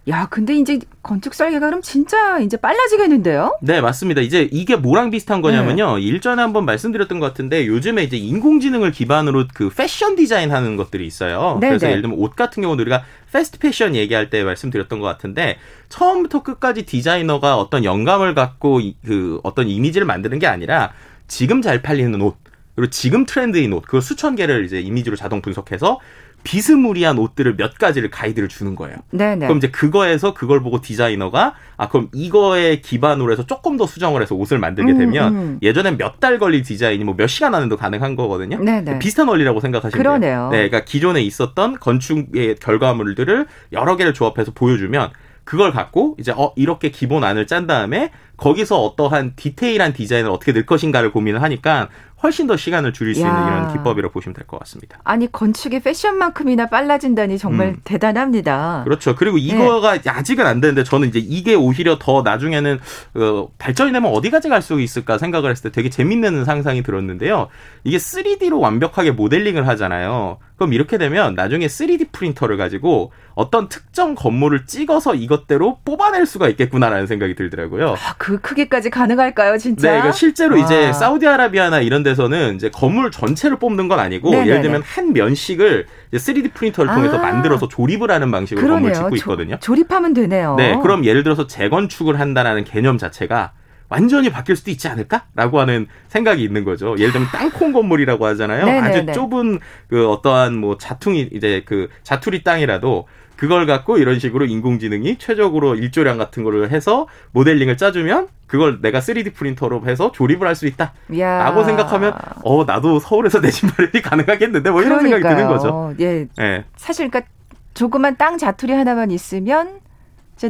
야, 0.08 0.26
근데 0.30 0.56
이제 0.56 0.78
건축 1.02 1.34
설계가 1.34 1.66
그럼 1.66 1.82
진짜 1.82 2.38
이제 2.38 2.56
빨라지겠는데요? 2.56 3.58
네, 3.60 3.80
맞습니다. 3.80 4.22
이제 4.22 4.48
이게 4.50 4.76
뭐랑 4.76 5.10
비슷한 5.10 5.42
거냐면요. 5.42 5.96
네. 5.96 6.02
일전에 6.02 6.40
한번 6.40 6.64
말씀드렸던 6.64 7.20
것 7.20 7.26
같은데 7.26 7.66
요즘에 7.66 8.04
이제 8.04 8.16
인공지능을 8.16 8.90
기반으로 8.90 9.46
그 9.52 9.68
패션 9.68 10.16
디자인 10.16 10.50
하는 10.50 10.76
것들이 10.76 11.06
있어요. 11.06 11.58
네, 11.60 11.68
그래서 11.68 11.86
네. 11.86 11.92
예를 11.92 12.02
들면 12.02 12.18
옷 12.18 12.36
같은 12.36 12.62
경우는 12.62 12.80
우리가 12.82 13.04
패스트 13.32 13.58
패션 13.58 13.94
얘기할 13.94 14.30
때 14.30 14.42
말씀드렸던 14.44 14.98
것 14.98 15.06
같은데 15.06 15.58
처음부터 15.90 16.42
끝까지 16.42 16.86
디자이너가 16.86 17.58
어떤 17.58 17.84
영감을 17.84 18.34
갖고 18.34 18.80
그 19.04 19.40
어떤 19.42 19.68
이미지를 19.68 20.06
만드는 20.06 20.38
게 20.38 20.46
아니라 20.46 20.92
지금 21.26 21.60
잘 21.60 21.82
팔리는 21.82 22.18
옷 22.22 22.36
그리고 22.78 22.90
지금 22.90 23.26
트렌드인 23.26 23.72
옷, 23.72 23.82
그 23.84 24.00
수천 24.00 24.36
개를 24.36 24.64
이제 24.64 24.80
이미지로 24.80 25.16
자동 25.16 25.42
분석해서 25.42 25.98
비스무리한 26.44 27.18
옷들을 27.18 27.56
몇 27.56 27.76
가지를 27.78 28.10
가이드를 28.10 28.48
주는 28.48 28.74
거예요. 28.74 28.96
네네. 29.10 29.46
그럼 29.46 29.58
이제 29.58 29.68
그거에서 29.70 30.32
그걸 30.34 30.62
보고 30.62 30.80
디자이너가 30.80 31.54
아 31.76 31.88
그럼 31.88 32.08
이거에 32.14 32.80
기반으로 32.80 33.32
해서 33.32 33.44
조금 33.44 33.76
더 33.76 33.86
수정을 33.86 34.22
해서 34.22 34.34
옷을 34.34 34.58
만들게 34.58 34.92
음, 34.92 34.98
되면 34.98 35.34
음. 35.36 35.58
예전엔 35.62 35.98
몇 35.98 36.18
달 36.20 36.38
걸릴 36.38 36.62
디자인이 36.62 37.04
뭐 37.04 37.14
몇 37.16 37.26
시간 37.28 37.54
안에도 37.54 37.76
가능한 37.76 38.16
거거든요. 38.16 38.58
네네. 38.58 38.98
비슷한 38.98 39.28
원리라고 39.28 39.60
생각하시면 39.60 39.98
그러네요. 40.02 40.20
돼요. 40.20 40.48
네, 40.50 40.68
그러니까 40.68 40.84
기존에 40.84 41.20
있었던 41.22 41.78
건축의 41.78 42.56
결과물들을 42.56 43.46
여러 43.72 43.96
개를 43.96 44.14
조합해서 44.14 44.52
보여주면 44.52 45.10
그걸 45.44 45.72
갖고 45.72 46.14
이제 46.18 46.32
어 46.36 46.52
이렇게 46.56 46.90
기본 46.90 47.24
안을 47.24 47.46
짠 47.46 47.66
다음에 47.66 48.10
거기서 48.36 48.82
어떠한 48.82 49.32
디테일한 49.36 49.92
디자인을 49.94 50.30
어떻게 50.30 50.52
넣을 50.52 50.66
것인가를 50.66 51.10
고민을 51.10 51.42
하니까 51.42 51.88
훨씬 52.22 52.46
더 52.46 52.56
시간을 52.56 52.92
줄일 52.92 53.14
수 53.14 53.20
있는 53.20 53.32
이런 53.32 53.72
기법이라고 53.72 54.12
보시면 54.12 54.34
될 54.34 54.46
것 54.46 54.58
같습니다. 54.60 54.98
아니 55.04 55.30
건축의 55.30 55.80
패션만큼이나 55.80 56.66
빨라진다니 56.66 57.38
정말 57.38 57.68
음. 57.68 57.76
대단합니다. 57.84 58.82
그렇죠. 58.84 59.14
그리고 59.14 59.36
네. 59.36 59.42
이거가 59.44 59.98
네. 60.00 60.10
아직은 60.10 60.46
안 60.46 60.60
되는데 60.60 60.82
저는 60.84 61.08
이제 61.08 61.18
이게 61.18 61.54
오히려 61.54 61.98
더 62.00 62.22
나중에는 62.22 62.78
어, 63.14 63.48
발전이 63.58 63.92
되면 63.92 64.10
어디까지 64.12 64.48
갈 64.48 64.58
수 64.62 64.80
있을까 64.80 65.18
생각을 65.18 65.50
했을 65.52 65.70
때 65.70 65.74
되게 65.74 65.88
재밌는 65.88 66.44
상상이 66.44 66.82
들었는데요. 66.82 67.48
이게 67.84 67.96
3D로 67.96 68.58
완벽하게 68.60 69.12
모델링을 69.12 69.68
하잖아요. 69.68 70.38
그럼 70.56 70.72
이렇게 70.72 70.98
되면 70.98 71.36
나중에 71.36 71.68
3D 71.68 72.10
프린터를 72.10 72.56
가지고 72.56 73.12
어떤 73.36 73.68
특정 73.68 74.16
건물을 74.16 74.66
찍어서 74.66 75.14
이것대로 75.14 75.78
뽑아낼 75.84 76.26
수가 76.26 76.48
있겠구나라는 76.48 77.06
생각이 77.06 77.36
들더라고요. 77.36 77.90
아, 77.92 78.14
그 78.18 78.40
크기까지 78.40 78.90
가능할까요, 78.90 79.56
진짜? 79.58 79.82
네, 79.88 79.94
그러니까 79.98 80.12
실제로 80.12 80.58
와. 80.58 80.64
이제 80.64 80.92
사우디아라비아나 80.92 81.78
이런 81.80 82.02
데서는 82.08 82.56
이제 82.56 82.70
건물 82.70 83.10
전체를 83.10 83.58
뽑는 83.58 83.88
건 83.88 84.00
아니고 84.00 84.30
네네네. 84.30 84.48
예를 84.48 84.62
들면 84.62 84.82
한 84.82 85.12
면식을 85.12 85.86
3D 86.12 86.54
프린터를 86.54 86.92
통해서 86.94 87.18
아. 87.18 87.22
만들어서 87.22 87.68
조립을 87.68 88.10
하는 88.10 88.30
방식으로 88.30 88.66
그러네요. 88.66 88.92
건물 88.92 89.10
짓고 89.10 89.16
있거든요. 89.16 89.56
조, 89.56 89.74
조립하면 89.74 90.14
되네요. 90.14 90.56
네, 90.56 90.78
그럼 90.82 91.04
예를 91.04 91.22
들어서 91.22 91.46
재건축을 91.46 92.18
한다라는 92.18 92.64
개념 92.64 92.98
자체가 92.98 93.52
완전히 93.90 94.30
바뀔 94.30 94.56
수도 94.56 94.70
있지 94.70 94.86
않을까라고 94.88 95.60
하는 95.60 95.86
생각이 96.08 96.42
있는 96.42 96.64
거죠. 96.64 96.94
예를 96.98 97.12
들면 97.12 97.28
땅콩 97.32 97.72
건물이라고 97.72 98.26
하잖아요. 98.26 98.66
네네네. 98.66 98.86
아주 98.86 99.12
좁은 99.12 99.60
그 99.88 100.08
어떠한 100.08 100.56
뭐 100.58 100.76
자퉁이 100.76 101.30
이제 101.32 101.62
그 101.64 101.88
자투리 102.02 102.42
땅이라도 102.42 103.06
그걸 103.38 103.66
갖고 103.66 103.98
이런 103.98 104.18
식으로 104.18 104.44
인공지능이 104.46 105.16
최적으로 105.18 105.76
일조량 105.76 106.18
같은 106.18 106.42
거를 106.42 106.70
해서 106.72 107.06
모델링을 107.32 107.76
짜주면 107.76 108.26
그걸 108.48 108.80
내가 108.82 108.98
3D 108.98 109.32
프린터로 109.34 109.86
해서 109.86 110.10
조립을 110.12 110.46
할 110.48 110.56
수 110.56 110.66
있다. 110.66 110.92
야. 111.18 111.38
라고 111.44 111.62
생각하면 111.62 112.14
어 112.42 112.64
나도 112.64 112.98
서울에서 112.98 113.38
내집 113.40 113.70
마련이 113.78 114.02
가능하겠는데 114.02 114.70
뭐 114.70 114.82
이런 114.82 114.98
그러니까요. 114.98 115.20
생각이 115.22 115.34
드는 115.36 115.48
거죠. 115.56 115.94
예. 116.00 116.26
예. 116.40 116.64
사실 116.76 117.08
그러니까 117.08 117.30
조그만 117.74 118.16
땅 118.16 118.38
자투리 118.38 118.72
하나만 118.72 119.12
있으면 119.12 119.78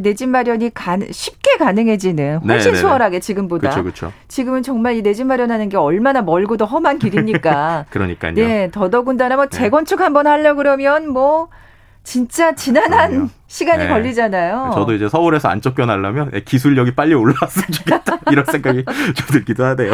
내집 0.00 0.30
마련이 0.30 0.70
가, 0.72 0.98
쉽게 1.10 1.56
가능해지는 1.58 2.38
훨씬 2.38 2.72
네네네. 2.72 2.74
수월하게 2.76 3.20
지금보다. 3.20 3.68
그쵸, 3.70 3.82
그쵸. 3.84 4.12
지금은 4.28 4.62
정말 4.62 4.96
이 4.96 5.02
내 5.02 5.12
집 5.12 5.26
마련하는 5.26 5.68
게 5.68 5.76
얼마나 5.76 6.22
멀고도 6.22 6.64
험한 6.64 6.98
길입니까? 6.98 7.84
그러니까요. 7.90 8.32
네, 8.34 8.70
더더군다나 8.72 9.36
뭐 9.36 9.46
네. 9.46 9.56
재건축 9.58 10.00
한번 10.00 10.26
하려 10.26 10.54
그러면 10.54 11.08
뭐 11.10 11.48
진짜 12.08 12.54
지난한 12.54 13.10
그럼요. 13.10 13.28
시간이 13.48 13.82
네. 13.84 13.88
걸리잖아요. 13.90 14.70
저도 14.72 14.94
이제 14.94 15.10
서울에서 15.10 15.48
안 15.48 15.60
쫓겨나려면 15.60 16.30
기술력이 16.42 16.92
빨리 16.94 17.12
올라왔으면 17.12 17.66
좋겠다 17.70 18.18
이런 18.32 18.46
생각이 18.46 18.82
좀 19.14 19.26
들기도 19.30 19.62
하네요. 19.66 19.92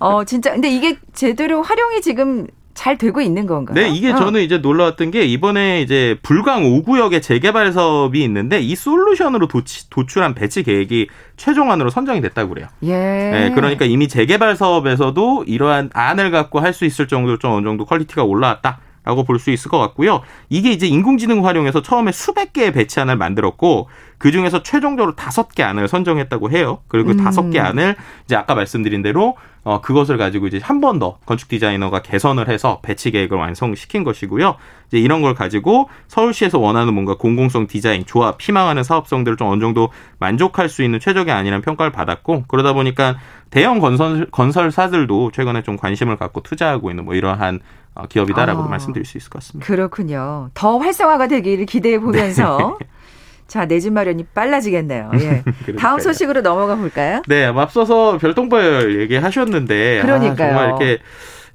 어 0.00 0.24
진짜 0.24 0.50
근데 0.50 0.68
이게 0.68 0.98
제대로 1.12 1.62
활용이 1.62 2.00
지금 2.00 2.48
잘 2.74 2.98
되고 2.98 3.20
있는 3.20 3.46
건가요? 3.46 3.76
네, 3.76 3.88
이게 3.88 4.10
어. 4.10 4.16
저는 4.16 4.40
이제 4.40 4.58
놀라웠던 4.58 5.12
게 5.12 5.24
이번에 5.26 5.80
이제 5.80 6.18
불광 6.24 6.64
5구역의 6.64 7.22
재개발 7.22 7.72
사업이 7.72 8.24
있는데 8.24 8.58
이 8.58 8.74
솔루션으로 8.74 9.46
도치, 9.46 9.88
도출한 9.90 10.34
배치 10.34 10.64
계획이 10.64 11.06
최종안으로 11.36 11.90
선정이 11.90 12.20
됐다고 12.20 12.48
그래요. 12.48 12.66
예. 12.82 12.90
네, 12.96 13.52
그러니까 13.54 13.84
이미 13.84 14.08
재개발 14.08 14.56
사업에서도 14.56 15.44
이러한 15.46 15.90
안을 15.94 16.32
갖고 16.32 16.58
할 16.58 16.72
수 16.72 16.84
있을 16.84 17.06
정도로 17.06 17.38
좀 17.38 17.52
어느 17.52 17.64
정도 17.64 17.84
quality가 17.84 18.24
올라왔다. 18.24 18.80
라고 19.04 19.22
볼 19.24 19.38
수 19.38 19.50
있을 19.50 19.70
것 19.70 19.78
같고요. 19.78 20.22
이게 20.48 20.70
이제 20.72 20.86
인공지능 20.86 21.44
활용해서 21.44 21.82
처음에 21.82 22.10
수백 22.12 22.52
개의 22.52 22.72
배치 22.72 23.00
안을 23.00 23.16
만들었고 23.16 23.88
그 24.16 24.30
중에서 24.32 24.62
최종적으로 24.62 25.14
다섯 25.14 25.54
개 25.54 25.62
안을 25.62 25.88
선정했다고 25.88 26.50
해요. 26.50 26.78
그리고 26.88 27.08
그 27.08 27.12
음. 27.12 27.24
다섯 27.24 27.50
개 27.50 27.58
안을 27.60 27.96
이제 28.24 28.36
아까 28.36 28.54
말씀드린 28.54 29.02
대로 29.02 29.36
어 29.64 29.80
그것을 29.80 30.16
가지고 30.18 30.46
이제 30.46 30.58
한 30.62 30.80
번 30.80 30.98
더 30.98 31.18
건축 31.26 31.48
디자이너가 31.48 32.02
개선을 32.02 32.48
해서 32.48 32.80
배치 32.82 33.10
계획을 33.10 33.36
완성시킨 33.36 34.04
것이고요. 34.04 34.56
이제 34.88 34.98
이런 34.98 35.20
걸 35.22 35.34
가지고 35.34 35.88
서울시에서 36.08 36.58
원하는 36.58 36.94
뭔가 36.94 37.16
공공성 37.16 37.66
디자인, 37.66 38.04
조합, 38.06 38.40
희망하는 38.40 38.84
사업성들을 38.84 39.36
좀 39.36 39.48
어느 39.48 39.60
정도 39.60 39.90
만족할 40.18 40.68
수 40.68 40.82
있는 40.82 41.00
최적의 41.00 41.32
안이라는 41.34 41.62
평가를 41.62 41.92
받았고 41.92 42.44
그러다 42.48 42.72
보니까 42.72 43.16
대형 43.50 43.80
건설 43.80 44.26
건설사들도 44.30 45.30
최근에 45.32 45.62
좀 45.62 45.76
관심을 45.76 46.16
갖고 46.16 46.42
투자하고 46.42 46.90
있는 46.90 47.04
뭐 47.04 47.14
이러한 47.14 47.60
어, 47.60 47.83
기업이다라고 48.08 48.62
아. 48.64 48.68
말씀드릴 48.68 49.04
수 49.06 49.16
있을 49.18 49.30
것 49.30 49.40
같습니다. 49.40 49.66
그렇군요. 49.66 50.50
더 50.54 50.78
활성화가 50.78 51.28
되기를 51.28 51.66
기대해 51.66 51.98
보면서 51.98 52.78
자, 53.46 53.66
내 53.66 53.78
집 53.78 53.92
마련이 53.92 54.24
빨라지겠네요. 54.34 55.10
예. 55.20 55.44
다음 55.78 56.00
소식으로 56.00 56.40
넘어가 56.40 56.74
볼까요? 56.76 57.22
네, 57.28 57.44
앞서서 57.44 58.18
별똥별 58.18 59.00
얘기하셨는데 59.02 60.00
아, 60.00 60.02
그러니까요. 60.02 60.48
정말 60.48 60.68
이렇게 60.68 60.98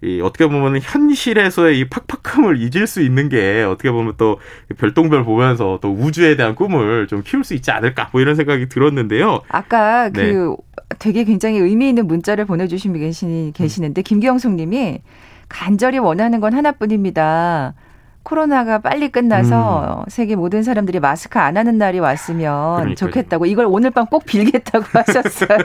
이 0.01 0.21
어떻게 0.21 0.47
보면 0.47 0.79
현실에서의 0.81 1.77
이 1.79 1.89
팍팍함을 1.89 2.57
잊을 2.61 2.87
수 2.87 3.01
있는 3.01 3.27
게 3.27 3.63
어떻게 3.63 3.91
보면 3.91 4.13
또 4.17 4.39
별똥별 4.77 5.25
보면서 5.25 5.79
또 5.81 5.91
우주에 5.91 6.37
대한 6.37 6.55
꿈을 6.55 7.07
좀 7.07 7.21
키울 7.25 7.43
수 7.43 7.53
있지 7.53 7.69
않을까 7.71 8.09
뭐 8.13 8.21
이런 8.21 8.35
생각이 8.35 8.69
들었는데요. 8.69 9.41
아까 9.49 10.09
네. 10.09 10.31
그 10.31 10.55
되게 10.99 11.25
굉장히 11.25 11.57
의미 11.57 11.89
있는 11.89 12.07
문자를 12.07 12.45
보내주신 12.45 12.93
분이 12.93 13.03
계시, 13.03 13.51
계시는데 13.53 14.01
김기영숙 14.03 14.53
님이 14.53 15.01
간절히 15.49 15.97
원하는 15.97 16.39
건 16.39 16.53
하나뿐입니다. 16.53 17.73
코로나가 18.23 18.79
빨리 18.79 19.09
끝나서 19.09 20.05
세계 20.07 20.35
모든 20.35 20.61
사람들이 20.61 20.99
마스크 20.99 21.39
안 21.39 21.57
하는 21.57 21.77
날이 21.77 21.99
왔으면 21.99 22.53
음. 22.53 22.75
그러니까요. 22.81 22.95
좋겠다고 22.95 23.45
이걸 23.47 23.65
오늘 23.67 23.89
밤 23.91 24.05
꼭 24.05 24.25
빌겠다고 24.25 24.85
하셨어요. 24.93 25.57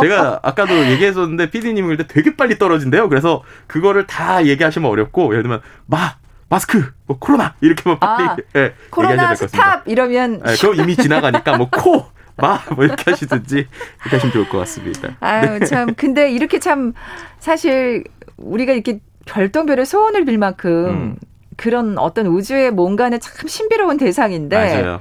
제가 0.00 0.40
아까도 0.42 0.74
얘기했었는데 0.90 1.50
PD님 1.50 1.88
그때 1.88 2.06
되게 2.06 2.36
빨리 2.36 2.58
떨어진대요. 2.58 3.08
그래서 3.08 3.42
그거를 3.66 4.06
다 4.06 4.44
얘기하시면 4.44 4.90
어렵고 4.90 5.32
예를 5.32 5.42
들면 5.44 5.60
마 5.86 6.14
마스크 6.50 6.92
뭐 7.06 7.16
코로나 7.18 7.54
이렇게만 7.62 7.98
빨리 7.98 8.24
아, 8.28 8.36
예, 8.56 8.74
코로나 8.90 9.14
될것 9.16 9.28
같습니다. 9.30 9.56
스탑 9.56 9.88
이러면 9.88 10.42
예, 10.46 10.54
그럼 10.60 10.74
이미 10.80 10.96
지나가니까 10.96 11.56
뭐코 11.56 12.04
마뭐 12.36 12.84
이렇게 12.84 13.10
하시든지 13.10 13.56
이렇게 13.56 14.16
하시면 14.16 14.32
좋을 14.32 14.48
것 14.50 14.58
같습니다. 14.58 15.10
아유 15.20 15.60
참 15.64 15.94
근데 15.94 16.30
이렇게 16.30 16.58
참 16.58 16.92
사실 17.38 18.04
우리가 18.36 18.72
이렇게 18.74 18.98
별똥별의 19.26 19.86
소원을 19.86 20.24
빌 20.24 20.38
만큼 20.38 20.88
음. 20.88 21.16
그런 21.56 21.98
어떤 21.98 22.26
우주의 22.26 22.70
뭔가는 22.70 23.18
참 23.20 23.46
신비로운 23.46 23.96
대상인데 23.98 24.56
맞아요. 24.56 25.00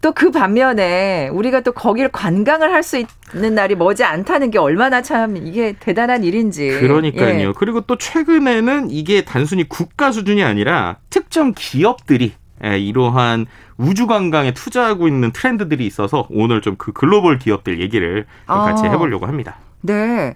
또그 0.00 0.30
반면에 0.30 1.28
우리가 1.28 1.60
또 1.60 1.72
거기를 1.72 2.10
관광을 2.10 2.72
할 2.72 2.82
수 2.82 3.04
있는 3.34 3.54
날이 3.54 3.74
머지 3.74 4.02
않다는 4.02 4.50
게 4.50 4.58
얼마나 4.58 5.02
참 5.02 5.36
이게 5.36 5.74
대단한 5.78 6.24
일인지. 6.24 6.70
그러니까요. 6.80 7.48
예. 7.48 7.52
그리고 7.54 7.82
또 7.82 7.98
최근에는 7.98 8.90
이게 8.90 9.22
단순히 9.24 9.68
국가 9.68 10.10
수준이 10.10 10.42
아니라 10.42 10.96
특정 11.10 11.52
기업들이 11.54 12.32
예, 12.64 12.78
이러한 12.78 13.46
우주 13.76 14.06
관광에 14.06 14.52
투자하고 14.54 15.06
있는 15.08 15.32
트렌드들이 15.32 15.86
있어서 15.86 16.26
오늘 16.30 16.62
좀 16.62 16.76
그 16.78 16.92
글로벌 16.92 17.38
기업들 17.38 17.80
얘기를 17.80 18.24
좀 18.46 18.56
같이 18.56 18.86
아. 18.86 18.90
해보려고 18.90 19.26
합니다. 19.26 19.56
네. 19.82 20.34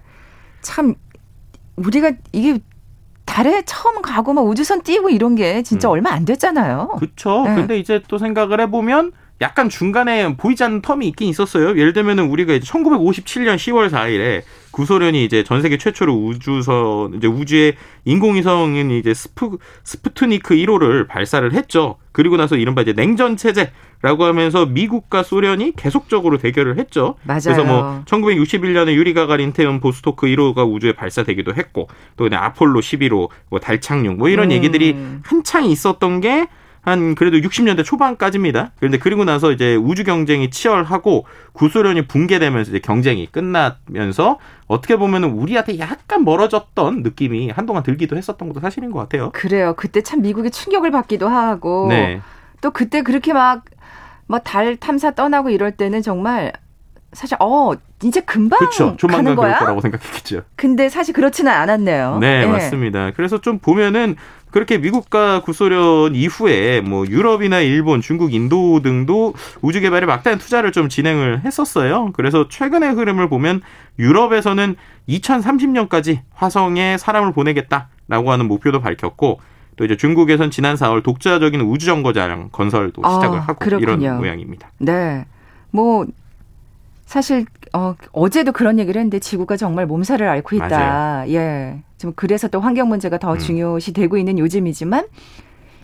참 0.61 0.93
우리가 1.75 2.11
이게 2.31 2.59
달에 3.25 3.63
처음 3.65 4.01
가고 4.01 4.33
막 4.33 4.41
우주선 4.45 4.81
띄고 4.81 5.09
이런 5.09 5.35
게 5.35 5.63
진짜 5.63 5.89
음. 5.89 5.91
얼마 5.93 6.11
안 6.11 6.25
됐잖아요. 6.25 6.95
그렇죠. 6.97 7.43
네. 7.45 7.55
근데 7.55 7.77
이제 7.77 8.01
또 8.07 8.17
생각을 8.17 8.61
해보면 8.61 9.11
약간 9.41 9.67
중간에 9.67 10.35
보이지 10.37 10.63
않는 10.63 10.81
term이 10.81 11.03
있긴 11.07 11.27
있었어요. 11.27 11.77
예를 11.77 11.91
들면은 11.91 12.29
우리가 12.29 12.53
이제 12.53 12.65
1957년 12.71 13.55
10월 13.57 13.89
4일에 13.89 14.43
구소련이 14.71 15.25
이제 15.25 15.43
전 15.43 15.61
세계 15.61 15.77
최초로 15.77 16.13
우주선 16.13 17.15
이제 17.15 17.27
우주의 17.27 17.75
인공위성인 18.05 18.91
이제 18.91 19.13
스푸 19.13 19.57
스푸트니크 19.83 20.55
1호를 20.55 21.07
발사를 21.07 21.51
했죠. 21.53 21.97
그리고 22.13 22.37
나서 22.37 22.55
이른바 22.55 22.81
이제 22.81 22.93
냉전 22.93 23.35
체제라고 23.35 24.23
하면서 24.23 24.65
미국과 24.65 25.23
소련이 25.23 25.73
계속적으로 25.75 26.37
대결을 26.37 26.77
했죠. 26.77 27.15
맞아요. 27.23 27.41
그래서 27.43 27.63
뭐 27.65 28.03
1961년에 28.05 28.93
유리 28.93 29.13
가가린 29.13 29.51
태운 29.51 29.81
보스토크 29.81 30.27
1호가 30.27 30.69
우주에 30.71 30.93
발사되기도 30.93 31.55
했고 31.55 31.89
또 32.15 32.29
아폴로 32.31 32.79
11호 32.79 33.29
뭐 33.49 33.59
달 33.59 33.81
착륙 33.81 34.15
뭐 34.15 34.29
이런 34.29 34.47
음. 34.47 34.51
얘기들이 34.53 34.95
한창 35.23 35.65
있었던 35.65 36.21
게 36.21 36.47
한 36.85 37.15
그래도 37.15 37.37
60년대 37.37 37.83
초반까지입니다. 37.83 38.71
그런데 38.77 38.99
그리고 38.99 39.25
나서 39.25 39.51
이제 39.51 39.75
우주 39.75 40.03
경쟁이 40.03 40.51
치열하고 40.51 41.25
구소련이 41.53 42.05
붕괴되면서 42.07 42.69
이제 42.69 42.79
경쟁이 42.79 43.25
끝나면서 43.31 44.37
어떻게 44.67 44.95
보면은 44.95 45.31
우리한테 45.31 45.79
약간 45.79 46.23
멀어졌던 46.23 47.01
느낌이 47.01 47.49
한동안 47.49 47.81
들기도 47.83 48.15
했었던 48.17 48.47
것도 48.49 48.59
사실인 48.59 48.91
것 48.91 48.99
같아요. 48.99 49.31
그래요. 49.33 49.73
그때 49.75 50.01
참 50.01 50.21
미국이 50.21 50.51
충격을 50.51 50.91
받기도 50.91 51.27
하고 51.27 51.87
네. 51.89 52.21
또 52.61 52.71
그때 52.71 53.01
그렇게 53.01 53.33
막 53.33 53.63
뭐 54.27 54.39
달 54.39 54.75
탐사 54.77 55.11
떠나고 55.11 55.51
이럴 55.51 55.71
때는 55.73 56.01
정말 56.01 56.51
사실 57.13 57.37
어 57.39 57.73
이제 58.03 58.21
금방. 58.21 58.57
가는 58.59 58.97
조만간 58.97 59.23
그럴 59.23 59.35
거야. 59.35 59.59
거라고 59.59 59.81
생각했겠죠. 59.81 60.41
근데 60.55 60.89
사실 60.89 61.13
그렇지는 61.13 61.51
않았네요. 61.51 62.17
네, 62.19 62.41
예. 62.41 62.45
맞습니다. 62.47 63.11
그래서 63.15 63.39
좀 63.39 63.59
보면은 63.59 64.15
그렇게 64.55 64.77
미국과 64.77 65.41
구소련 65.41 66.15
이후에 66.15 66.79
뭐 66.79 67.05
유럽이나 67.05 67.59
일본, 67.59 67.99
중국, 67.99 68.33
인도 68.33 68.81
등도 68.81 69.33
우주 69.61 69.81
개발에 69.81 70.05
막대한 70.05 70.39
투자를 70.39 70.71
좀 70.71 70.87
진행을 70.87 71.41
했었어요. 71.43 72.11
그래서 72.13 72.47
최근의 72.47 72.93
흐름을 72.93 73.27
보면 73.27 73.61
유럽에서는 73.99 74.77
2030년까지 75.09 76.21
화성에 76.33 76.97
사람을 76.97 77.33
보내겠다라고 77.33 78.31
하는 78.31 78.47
목표도 78.47 78.79
밝혔고 78.79 79.41
또 79.75 79.83
이제 79.83 79.97
중국에선 79.97 80.51
지난 80.51 80.77
4월 80.77 81.03
독자적인 81.03 81.59
우주 81.59 81.85
정거장 81.85 82.47
건설도 82.53 83.01
아, 83.05 83.13
시작을 83.15 83.41
하고 83.41 83.59
그렇군요. 83.59 83.97
이런 83.97 84.17
모양입니다. 84.19 84.71
네. 84.77 85.25
뭐 85.71 86.05
사실 87.05 87.45
어 87.75 87.95
어제도 88.13 88.51
그런 88.53 88.79
얘기를 88.79 88.99
했는데 88.99 89.19
지구가 89.19 89.57
정말 89.57 89.85
몸살을 89.85 90.27
앓고 90.27 90.55
있다. 90.55 90.67
맞아요. 90.69 91.31
예. 91.31 91.83
좀 91.97 92.13
그래서 92.15 92.47
또 92.47 92.61
환경 92.61 92.87
문제가 92.87 93.17
더 93.17 93.33
음. 93.33 93.37
중요시 93.37 93.91
되고 93.93 94.17
있는 94.17 94.39
요즘이지만 94.39 95.07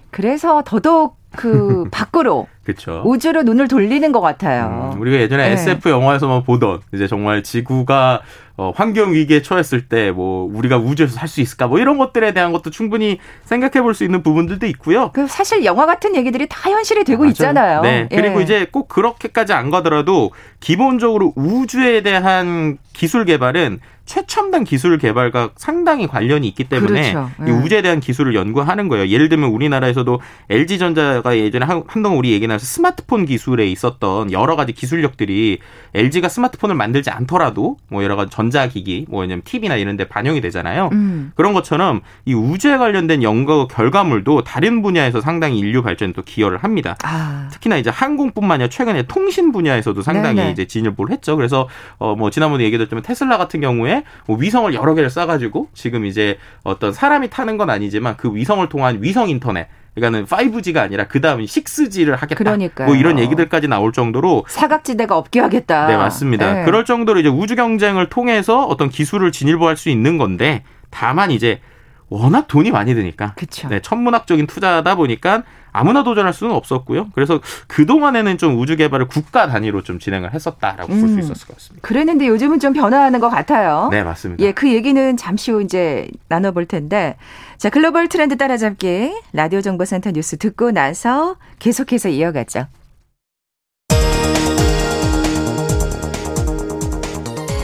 그래서 0.10 0.64
더더욱 0.66 1.18
그 1.36 1.86
밖으로 1.92 2.48
그렇죠. 2.64 3.02
우주로 3.06 3.42
눈을 3.44 3.68
돌리는 3.68 4.12
것 4.12 4.22
같아요. 4.22 4.92
음, 4.94 5.02
우리가 5.02 5.18
예전에 5.18 5.48
네. 5.48 5.54
SF 5.54 5.90
영화에서만 5.90 6.44
보던 6.44 6.82
이제 6.94 7.08
정말 7.08 7.42
지구가 7.44 8.22
어, 8.58 8.72
환경 8.76 9.14
위기에 9.14 9.42
처했을 9.42 9.88
때 9.88 10.12
뭐 10.12 10.48
우리가 10.54 10.78
우주에서 10.78 11.14
살 11.16 11.28
수 11.28 11.42
있을까 11.42 11.66
뭐 11.68 11.80
이런 11.80 11.98
것들에 11.98 12.34
대한 12.34 12.52
것도 12.52 12.70
충분히 12.70 13.18
생각해 13.46 13.82
볼 13.82 13.96
수 13.96 14.04
있는 14.04 14.22
부분들도 14.22 14.68
있고요. 14.68 15.10
그 15.14 15.26
사실 15.28 15.66
영화 15.66 15.86
같은 15.88 16.16
얘기들이 16.16 16.48
다 16.48 16.70
현실이 16.70 17.04
되고 17.04 17.20
맞아요. 17.24 17.30
있잖아요. 17.32 17.82
네. 17.82 18.08
예. 18.12 18.16
그리고 18.16 18.42
이제 18.42 18.68
꼭 18.72 18.88
그렇게까지 18.90 19.54
안 19.54 19.72
가더라도 19.72 20.32
기본적으로 20.60 21.34
우주에 21.36 22.02
대한 22.04 22.78
기술 22.94 23.26
개발은 23.26 23.80
최첨단 24.06 24.64
기술 24.66 24.98
개발과 24.98 25.52
상당히 25.56 26.06
관련이 26.08 26.46
있기 26.50 26.66
때문에 26.66 27.14
그렇죠. 27.14 27.32
이 27.40 27.48
예. 27.48 27.52
우주에 27.52 27.82
대한 27.82 28.00
기술을 28.02 28.36
연구하는 28.36 28.90
거예요. 28.90 29.08
예를 29.08 29.30
들면 29.30 29.50
우리나라에서도 29.52 30.20
LG전자가 30.50 31.38
예전에 31.38 31.66
한- 31.66 31.84
한동안 31.88 32.18
우리 32.18 32.32
얘기 32.34 32.48
나서 32.54 32.66
스마트폰 32.66 33.26
기술에 33.26 33.68
있었던 33.68 34.32
여러 34.32 34.56
가지 34.56 34.74
기술력들이 34.74 35.60
LG가 35.94 36.30
스마트폰을 36.30 36.76
만들지 36.76 37.10
않더라도 37.10 37.78
뭐 37.90 38.04
여러 38.04 38.16
가지 38.16 38.32
전자기기, 38.32 39.08
뭐 39.10 39.22
왜냐면 39.22 39.42
TV나 39.44 39.76
이런 39.76 39.98
데 39.98 40.08
반영이 40.08 40.40
되잖아요. 40.42 40.90
음. 40.94 41.32
그런 41.36 41.54
것처럼 41.54 42.02
이 42.26 42.34
우주에 42.34 42.78
관련된 42.78 43.24
연구 43.24 43.68
결과물도 43.68 44.44
다른 44.44 44.82
분야에서 44.82 45.22
상당히 45.22 45.60
인류 45.60 45.82
발전에 45.84 46.14
또 46.14 46.22
기여를 46.22 46.60
합니다. 46.60 46.96
아. 47.04 47.50
특히나 47.52 47.78
이제 47.78 47.90
항공뿐만 47.90 48.56
아니라 48.56 48.70
최근에 48.70 49.04
통신 49.04 49.52
분야에서도 49.52 50.02
상당히 50.02 50.36
네네. 50.38 50.52
이제 50.52 50.66
진입을 50.66 51.10
했죠. 51.12 51.36
그래서 51.36 51.68
어 51.98 52.16
뭐 52.22 52.30
지난번에 52.30 52.64
얘기했지만 52.66 53.02
테슬라 53.02 53.38
같은 53.38 53.62
경우에 53.62 54.04
뭐 54.28 54.38
위성을 54.38 54.72
여러 54.74 54.94
개를 54.94 55.10
쏴가지고 55.10 55.68
지금 55.74 56.06
이제 56.06 56.38
어떤 56.64 56.94
사람이 56.94 57.30
타는 57.30 57.58
건 57.58 57.70
아니지만 57.70 58.16
그 58.18 58.36
위성을 58.36 58.68
통한 58.70 59.02
위성 59.02 59.30
인터넷 59.30 59.68
그러니까는 59.96 60.26
5G가 60.26 60.78
아니라 60.78 61.08
그 61.08 61.20
다음 61.20 61.42
6G를 61.42 62.12
하겠다. 62.12 62.36
그러니까요. 62.38 62.88
뭐 62.88 62.96
이런 62.96 63.20
얘기들까지 63.20 63.68
나올 63.68 63.92
정도로 63.92 64.46
사각지대가 64.48 65.18
없게 65.18 65.40
하겠다. 65.40 65.88
네 65.88 65.98
맞습니다. 65.98 66.62
예. 66.62 66.66
그럴 66.66 66.86
정도로 66.86 67.20
이제 67.20 67.30
우주 67.30 67.56
경쟁을 67.56 68.10
통해서 68.10 68.66
어떤 68.66 68.90
기술을 68.90 69.32
진일보할 69.32 69.76
수 69.76 69.90
있는 69.90 70.18
건데 70.18 70.64
다만 70.90 71.32
이제 71.32 71.60
워낙 72.08 72.48
돈이 72.48 72.72
많이 72.72 72.94
드니까. 72.94 73.34
그쵸. 73.36 73.68
네, 73.70 73.82
천문학적인 73.82 74.48
투자다 74.48 74.96
보니까 74.96 75.44
아무나 75.72 76.04
도전할 76.04 76.34
수는 76.34 76.54
없었고요. 76.54 77.10
그래서 77.14 77.40
그 77.68 77.86
동안에는 77.86 78.38
좀 78.38 78.60
우주 78.60 78.76
개발을 78.76 79.08
국가 79.08 79.48
단위로 79.48 79.84
좀 79.84 80.00
진행을 80.00 80.34
했었다라고 80.34 80.88
볼수 80.88 81.06
음. 81.06 81.20
있었을 81.20 81.48
것 81.48 81.56
같습니다. 81.58 81.88
그랬는데 81.88 82.28
요즘은 82.28 82.60
좀 82.60 82.74
변화하는 82.74 83.20
것 83.20 83.30
같아요. 83.30 83.90
네, 83.92 84.04
맞습니다. 84.04 84.44
예, 84.44 84.52
그 84.52 84.72
얘기는 84.72 85.18
잠시 85.18 85.52
후 85.52 85.62
이제 85.62 86.08
나눠볼 86.28 86.66
텐데. 86.66 87.16
자, 87.58 87.70
글로벌 87.70 88.08
트렌드 88.08 88.38
따라잡기 88.38 89.14
라디오 89.34 89.62
정보센터 89.62 90.12
뉴스 90.12 90.38
듣고 90.38 90.72
나서 90.72 91.36
계속해서 91.60 92.10
이어가죠. 92.10 92.68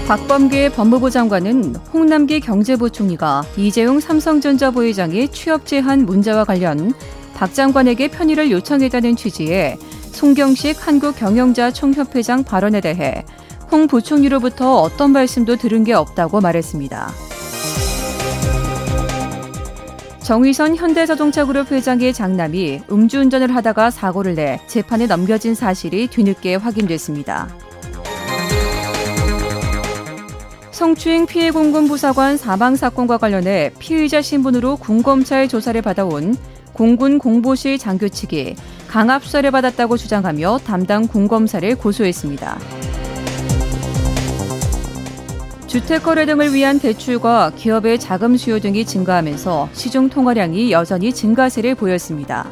박범계 0.08 0.70
법무부 0.70 1.10
장관은 1.10 1.76
홍남기 1.92 2.40
경제부총리가 2.40 3.44
이재용 3.58 4.00
삼성전자 4.00 4.72
부회장의 4.72 5.28
취업 5.34 5.66
제한 5.66 6.06
문제와 6.06 6.46
관련 6.46 6.94
박 7.38 7.54
장관에게 7.54 8.08
편의를 8.08 8.50
요청했다는 8.50 9.16
취지의 9.16 9.78
송경식 10.12 10.88
한국경영자 10.88 11.72
총협회장 11.72 12.44
발언에 12.44 12.82
대해 12.82 13.24
홍 13.72 13.86
부총리로부터 13.86 14.82
어떤 14.82 15.12
말씀도 15.12 15.58
들은 15.58 15.84
게 15.84 15.94
없다고 15.94 16.42
말했습니다. 16.42 17.12
정의선 20.24 20.78
현대자동차그룹 20.78 21.72
회장의 21.72 22.12
장남이 22.12 22.82
음주운전을 22.92 23.56
하다가 23.56 23.92
사고를 23.92 24.34
내 24.34 24.60
재판에 24.66 25.06
넘겨진 25.06 25.54
사실이 25.54 26.08
뒤늦게 26.08 26.56
확인됐습니다. 26.56 27.50
성추행 30.72 31.28
피해 31.28 31.52
공군 31.52 31.88
부사관 31.88 32.36
사망 32.36 32.76
사건과 32.76 33.20
관련해 33.20 33.74
피의자 33.78 34.24
신분으로 34.24 34.78
군검찰 34.78 35.48
조사를 35.48 35.80
받아온 35.84 36.36
공군 36.78 37.18
공보실 37.18 37.80
장교 37.80 38.08
측이 38.08 38.56
강압 38.88 39.26
수사를 39.26 39.50
받았다고 39.50 39.98
주장하며 39.98 40.60
담당 40.64 41.08
군검사를 41.08 41.76
고소했습니다. 41.76 42.60
주택 45.66 46.04
거래 46.04 46.28
등을 46.28 46.54
위한 46.54 46.80
대출과 46.80 47.54
기업의 47.56 48.00
자금 48.00 48.38
수요 48.38 48.60
등이 48.60 48.86
증가하면서 48.86 49.70
시중 49.74 50.08
통화량이 50.08 50.72
여전히 50.72 51.12
증가세를 51.12 51.74
보였습니다. 51.74 52.46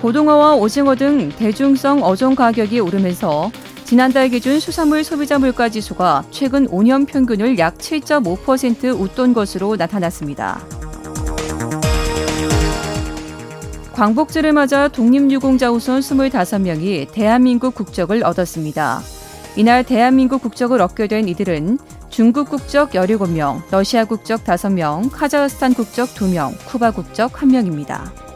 고등어와 0.00 0.54
오징어 0.54 0.94
등 0.94 1.30
대중성 1.30 2.02
어종 2.02 2.36
가격이 2.36 2.78
오르면서 2.78 3.50
지난달 3.90 4.28
기준 4.28 4.60
수산물 4.60 5.02
소비자 5.02 5.36
물가 5.40 5.68
지수가 5.68 6.26
최근 6.30 6.68
5년 6.68 7.08
평균을 7.08 7.58
약 7.58 7.76
7.5% 7.76 9.00
웃돈 9.00 9.34
것으로 9.34 9.74
나타났습니다. 9.74 10.60
광복절을 13.92 14.52
맞아 14.52 14.86
독립유공자 14.86 15.72
우선 15.72 16.02
25명이 16.02 17.10
대한민국 17.10 17.74
국적을 17.74 18.22
얻었습니다. 18.22 19.00
이날 19.56 19.82
대한민국 19.82 20.40
국적을 20.40 20.80
얻게 20.80 21.08
된 21.08 21.26
이들은 21.26 21.80
중국 22.10 22.48
국적 22.48 22.92
17명, 22.92 23.60
러시아 23.72 24.04
국적 24.04 24.44
5명, 24.44 25.10
카자흐스탄 25.10 25.74
국적 25.74 26.10
2명, 26.10 26.54
쿠바 26.64 26.92
국적 26.92 27.32
1명입니다. 27.32 28.29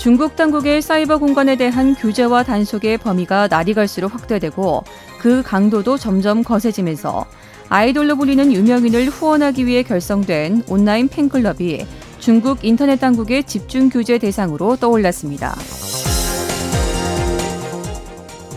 중국 0.00 0.34
당국의 0.34 0.80
사이버 0.80 1.18
공간에 1.18 1.56
대한 1.56 1.94
규제와 1.94 2.42
단속의 2.42 2.96
범위가 2.96 3.48
날이 3.48 3.74
갈수록 3.74 4.14
확대되고 4.14 4.82
그 5.18 5.42
강도도 5.42 5.98
점점 5.98 6.42
거세지면서 6.42 7.26
아이돌로 7.68 8.16
불리는 8.16 8.50
유명인을 8.50 9.10
후원하기 9.10 9.66
위해 9.66 9.82
결성된 9.82 10.62
온라인 10.70 11.06
팬클럽이 11.06 11.84
중국 12.18 12.64
인터넷 12.64 12.96
당국의 12.96 13.44
집중 13.44 13.90
규제 13.90 14.16
대상으로 14.16 14.76
떠올랐습니다. 14.76 15.54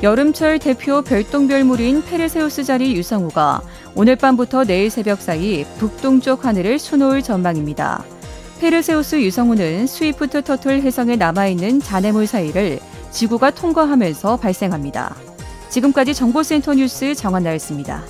여름철 0.01 0.59
대표 0.59 1.01
별똥별무리인 1.01 2.05
페르세우스 2.05 2.63
자리 2.63 2.95
유성우가 2.95 3.61
오늘 3.95 4.15
밤부터 4.15 4.63
내일 4.63 4.89
새벽 4.89 5.19
사이 5.19 5.65
북동쪽 5.77 6.45
하늘을 6.45 6.79
수놓을 6.79 7.21
전망입니다. 7.21 8.05
페르세우스 8.63 9.21
유성우는 9.21 9.87
스위프트 9.87 10.41
터틀 10.41 10.83
혜성에 10.83 11.17
남아있는 11.17 11.81
잔해물 11.81 12.25
사이를 12.25 12.79
지구가 13.11 13.51
통과하면서 13.51 14.37
발생합니다. 14.37 15.17
지금까지 15.67 16.13
정보센터 16.13 16.73
뉴스 16.73 17.13
정한나였습니다. 17.13 18.05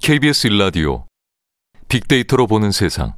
KBS 0.00 0.46
일라디오 0.46 1.04
빅데이터로 1.88 2.46
보는 2.46 2.70
세상. 2.72 3.12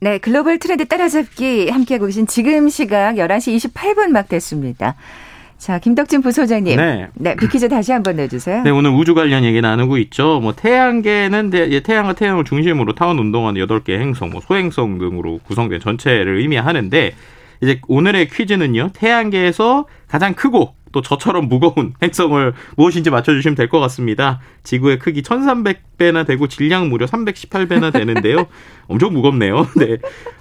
네, 0.00 0.18
글로벌 0.18 0.58
트렌드 0.58 0.86
따라잡기 0.86 1.70
함께하고 1.70 2.06
계신 2.06 2.26
지금 2.26 2.68
시각 2.68 3.14
11시 3.16 3.56
28분 3.72 4.08
막 4.08 4.28
됐습니다. 4.28 4.96
자, 5.58 5.78
김덕진 5.78 6.22
부소장님. 6.22 6.76
네. 6.76 7.06
네, 7.14 7.36
빅퀴즈 7.36 7.68
다시 7.68 7.92
한번 7.92 8.16
내주세요. 8.16 8.64
네, 8.64 8.70
오늘 8.70 8.90
우주 8.90 9.14
관련 9.14 9.44
얘기 9.44 9.60
나누고 9.60 9.96
있죠. 9.98 10.40
뭐 10.40 10.52
태양계는 10.56 11.50
대- 11.50 11.70
예, 11.70 11.78
태양과 11.80 12.14
태양을 12.14 12.42
중심으로 12.44 12.96
타원 12.96 13.16
운동하는 13.20 13.60
8개 13.64 13.92
행성, 13.96 14.30
뭐 14.30 14.40
소행성 14.40 14.98
등으로 14.98 15.38
구성된 15.44 15.78
전체를 15.78 16.38
의미하는데 16.40 17.14
이제 17.60 17.80
오늘의 17.86 18.28
퀴즈는요. 18.30 18.90
태양계에서 18.92 19.86
가장 20.08 20.34
크고 20.34 20.74
또 20.92 21.00
저처럼 21.02 21.48
무거운 21.48 21.94
행성은 22.02 22.52
무엇인지 22.76 23.10
맞춰주시면 23.10 23.54
될 23.56 23.68
것 23.68 23.80
같습니다. 23.80 24.40
지구의 24.62 24.98
크기 24.98 25.22
1300배나 25.22 26.26
되고 26.26 26.46
질량 26.46 26.88
무려 26.90 27.06
318배나 27.06 27.92
되는데요. 27.92 28.46
엄청 28.88 29.12
무겁네요. 29.14 29.66
네. 29.76 29.96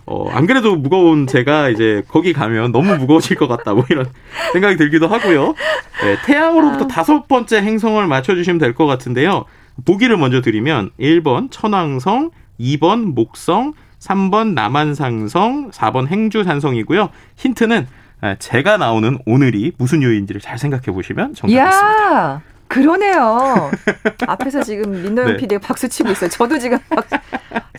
어, 0.06 0.30
안 0.30 0.46
그래도 0.46 0.76
무거운 0.76 1.28
제가 1.28 1.70
이제 1.70 2.04
거기 2.10 2.34
가면 2.34 2.72
너무 2.72 2.96
무거워질 2.98 3.38
것 3.38 3.48
같다. 3.48 3.74
뭐 3.74 3.86
이런 3.90 4.06
생각이 4.54 4.76
들기도 4.76 5.08
하고요. 5.08 5.56
네, 6.04 6.18
태양으로부터 6.26 6.88
다섯 6.88 7.28
번째 7.28 7.62
행성을 7.62 8.06
맞춰주시면 8.06 8.60
될 8.60 8.74
것 8.74 8.86
같은데요. 8.86 9.46
보기를 9.86 10.18
먼저 10.18 10.42
드리면 10.42 10.92
1번 11.00 11.50
천왕성, 11.52 12.32
2번 12.60 13.14
목성, 13.14 13.74
3번 14.00 14.54
남한상성, 14.54 15.72
4번 15.72 16.08
행주산성이고요. 16.08 17.10
힌트는 17.38 17.88
아, 17.88 18.01
제가 18.40 18.78
나오는 18.78 19.18
오늘이 19.26 19.74
무슨 19.78 20.04
요일인지를 20.04 20.42
잘 20.42 20.58
생각해 20.58 20.86
보시면 20.86 21.34
정답입니다. 21.36 22.42
그러네요. 22.68 23.70
앞에서 24.28 24.64
지금 24.64 24.92
민노영 25.04 25.32
네. 25.32 25.38
PD가 25.38 25.60
박수 25.68 25.90
치고 25.90 26.10
있어요. 26.12 26.30
저도 26.30 26.58
지금 26.58 26.78
박수. 26.90 27.16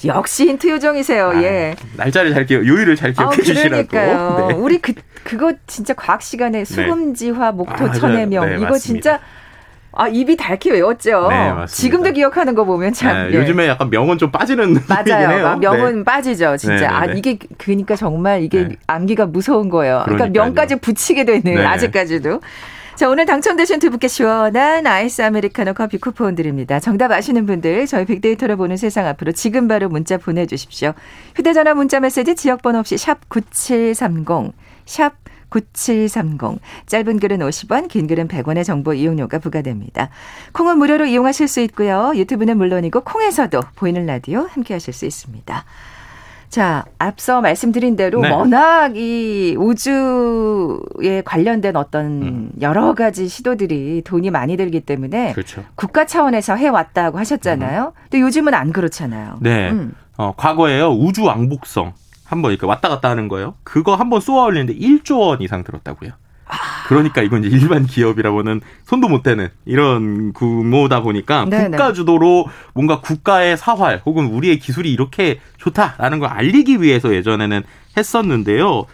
역시 0.05 0.49
힌트 0.49 0.69
요정이세요. 0.69 1.31
아, 1.31 1.43
예. 1.43 1.75
날짜를 1.97 2.35
잘 2.35 2.45
기억, 2.45 2.67
요일을 2.67 2.97
잘 2.97 3.11
아, 3.11 3.13
기억해 3.13 3.43
주시라고. 3.43 3.89
그러니까요. 3.89 4.49
네. 4.49 4.55
우리 4.55 4.79
그 4.79 4.93
그거 5.25 5.55
진짜 5.67 5.95
과학 5.95 6.21
시간에 6.21 6.65
수금지화 6.65 7.53
목토 7.53 7.87
아, 7.87 7.93
천해명 7.93 8.45
네, 8.47 8.57
이거 8.57 8.71
맞습니다. 8.71 8.79
진짜 8.79 9.21
아 9.95 10.09
입이 10.09 10.37
닳게 10.37 10.71
외웠죠. 10.71 11.29
네, 11.29 11.53
맞습니다. 11.53 11.67
지금도 11.67 12.13
기억하는 12.13 12.55
거 12.55 12.65
보면 12.65 12.93
참 12.93 13.29
네, 13.29 13.35
예. 13.35 13.39
요즘에 13.41 13.69
약간 13.69 13.91
명언 13.91 14.19
좀 14.19 14.31
빠지는 14.31 14.79
맞아요. 14.89 15.43
막 15.43 15.59
명은 15.61 15.99
네. 15.99 16.05
빠지죠, 16.05 16.57
진짜. 16.57 16.75
네, 16.75 16.81
네, 16.81 16.87
아 16.87 17.07
네. 17.07 17.15
이게 17.17 17.39
그러니까 17.59 17.95
정말 17.97 18.43
이게 18.43 18.69
네. 18.69 18.77
암기가 18.87 19.27
무서운 19.27 19.69
거예요. 19.69 20.03
그러니까 20.05 20.25
그러니까요. 20.29 20.45
명까지 20.45 20.77
붙이게 20.77 21.25
되는 21.25 21.43
네. 21.43 21.65
아직까지도. 21.65 22.41
자, 22.95 23.09
오늘 23.09 23.25
당첨되신 23.25 23.79
두 23.81 23.89
분께 23.91 24.07
시원한 24.07 24.87
아이스 24.87 25.23
아메리카노 25.23 25.73
커피 25.73 25.99
쿠폰 25.99 26.35
드립니다. 26.35 26.79
정답 26.79 27.11
아시는 27.11 27.47
분들 27.47 27.87
저희 27.87 28.05
빅데이터로 28.05 28.57
보는 28.59 28.77
세상 28.77 29.07
앞으로 29.07 29.33
지금 29.33 29.67
바로 29.67 29.89
문자 29.89 30.19
보내주십시오. 30.19 30.93
휴대전화 31.35 31.75
문자 31.75 32.01
메시지 32.01 32.35
지역번호 32.35 32.79
없이 32.79 32.99
샵 32.99 33.29
9730, 33.31 34.53
샵 34.85 35.15
9730. 35.53 36.61
짧은 36.87 37.21
글은 37.21 37.39
50원, 37.41 37.89
긴 37.89 38.07
글은 38.07 38.29
100원의 38.29 38.65
정보 38.65 38.95
이용료가 38.95 39.39
부과됩니다. 39.39 40.09
콩은 40.53 40.79
무료로 40.79 41.07
이용하실 41.07 41.49
수 41.49 41.61
있고요. 41.61 42.13
유튜브는 42.15 42.57
물론이고 42.57 43.03
콩에서도 43.03 43.61
보이는 43.77 44.07
라디오 44.07 44.41
함께 44.41 44.75
하실 44.75 44.95
수 44.95 45.05
있습니다. 45.05 45.65
자, 46.49 46.85
앞서 46.99 47.41
말씀드린 47.41 47.97
대로 47.97 48.21
네. 48.21 48.31
워낙 48.31 48.95
이 48.95 49.57
우주에 49.59 51.23
관련된 51.25 51.77
어떤 51.77 52.07
음. 52.23 52.53
여러 52.61 52.95
가지 52.95 53.27
시도들이 53.27 54.03
돈이 54.05 54.31
많이 54.31 54.59
들기 54.59 54.81
때문에 54.81 55.33
그렇죠. 55.33 55.65
국가 55.77 56.05
차원에서 56.05 56.57
해왔다고 56.57 57.19
하셨잖아요. 57.19 57.95
근데 58.03 58.21
요즘은 58.21 58.53
안 58.53 58.71
그렇잖아요. 58.73 59.39
네. 59.41 59.71
음. 59.71 59.95
어, 60.19 60.35
과거에요. 60.37 60.91
우주 60.91 61.25
왕복성 61.25 61.95
한번 62.33 62.51
이렇게 62.51 62.67
왔다 62.67 62.89
갔다 62.89 63.11
하는 63.11 63.29
거예요. 63.29 63.55
그거 63.63 63.95
한 63.95 64.09
번 64.11 64.21
쏘아 64.21 64.45
올리는데 64.47 64.75
1조 64.75 65.21
원 65.21 65.41
이상 65.43 65.63
들었다고요. 65.65 66.11
그러니까 66.89 67.23
이건 67.23 67.45
이제 67.45 67.57
일반 67.57 67.87
기업이라고는 67.87 68.61
손도 68.85 69.09
못 69.09 69.23
대는 69.23 69.49
이런 69.65 70.33
규모다 70.35 71.01
보니까 71.01 71.47
네네. 71.47 71.71
국가 71.71 71.93
주도로 71.95 72.47
뭔가 72.75 73.01
국가의 73.01 73.57
사활 73.57 74.03
혹은 74.05 74.27
우리의 74.27 74.59
기술이 74.59 74.93
이렇게 74.93 75.41
좋다라는 75.59 76.19
걸 76.19 76.29
알리기 76.29 76.83
위해서 76.83 77.15
예전에는 77.15 77.63
했었는데요. 77.97 78.85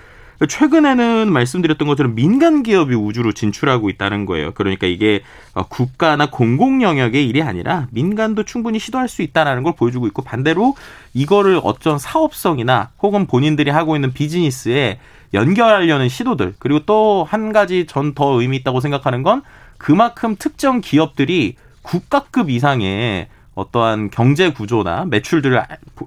최근에는 0.47 1.33
말씀드렸던 1.33 1.89
것처럼 1.89 2.15
민간 2.15 2.63
기업이 2.63 2.95
우주로 2.95 3.33
진출하고 3.33 3.91
있다는 3.91 4.25
거예요. 4.25 4.53
그러니까 4.53 4.87
이게 4.87 5.23
어, 5.55 5.67
국가나 5.67 6.31
공공 6.31 6.83
영역의 6.83 7.27
일이 7.29 7.43
아니라 7.43 7.89
민간도 7.91 8.45
충분히 8.45 8.79
시도할 8.79 9.09
수 9.09 9.23
있다라는 9.23 9.65
걸 9.65 9.73
보여주고 9.77 10.07
있고 10.09 10.23
반대로 10.23 10.77
이거를 11.13 11.61
어떤 11.65 11.99
사업성이나 11.99 12.91
혹은 13.03 13.27
본인들이 13.27 13.71
하고 13.71 13.97
있는 13.97 14.13
비즈니스에 14.13 15.01
연결하려는 15.35 16.09
시도들 16.09 16.55
그리고 16.59 16.81
또 16.87 17.25
한 17.25 17.53
가지 17.53 17.87
전 17.87 18.15
더 18.15 18.41
의미 18.41 18.57
있다고 18.59 18.81
생각하는 18.81 19.23
건 19.23 19.43
그만큼 19.77 20.37
특정 20.39 20.81
기업들이 20.81 21.57
국가급 21.83 22.51
이상의 22.51 23.29
어떠한 23.59 24.11
경제 24.11 24.53
구조나 24.53 25.05
매출들을 25.07 25.63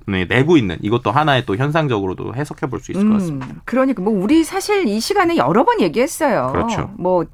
네, 0.07 0.25
내고 0.25 0.57
있는 0.57 0.77
이것도 0.81 1.11
하나의 1.11 1.45
또 1.45 1.55
현상적으로도 1.55 2.33
해석해 2.35 2.67
볼 2.67 2.79
수 2.79 2.91
있을 2.91 3.07
것 3.07 3.13
같습니다. 3.15 3.47
음, 3.47 3.59
그러니까 3.65 4.01
뭐 4.01 4.11
우리 4.13 4.43
사실 4.43 4.87
이 4.87 4.99
시간에 4.99 5.37
여러 5.37 5.63
번 5.63 5.81
얘기했어요. 5.81 6.49
그렇죠. 6.51 6.89
뭐 6.97 7.25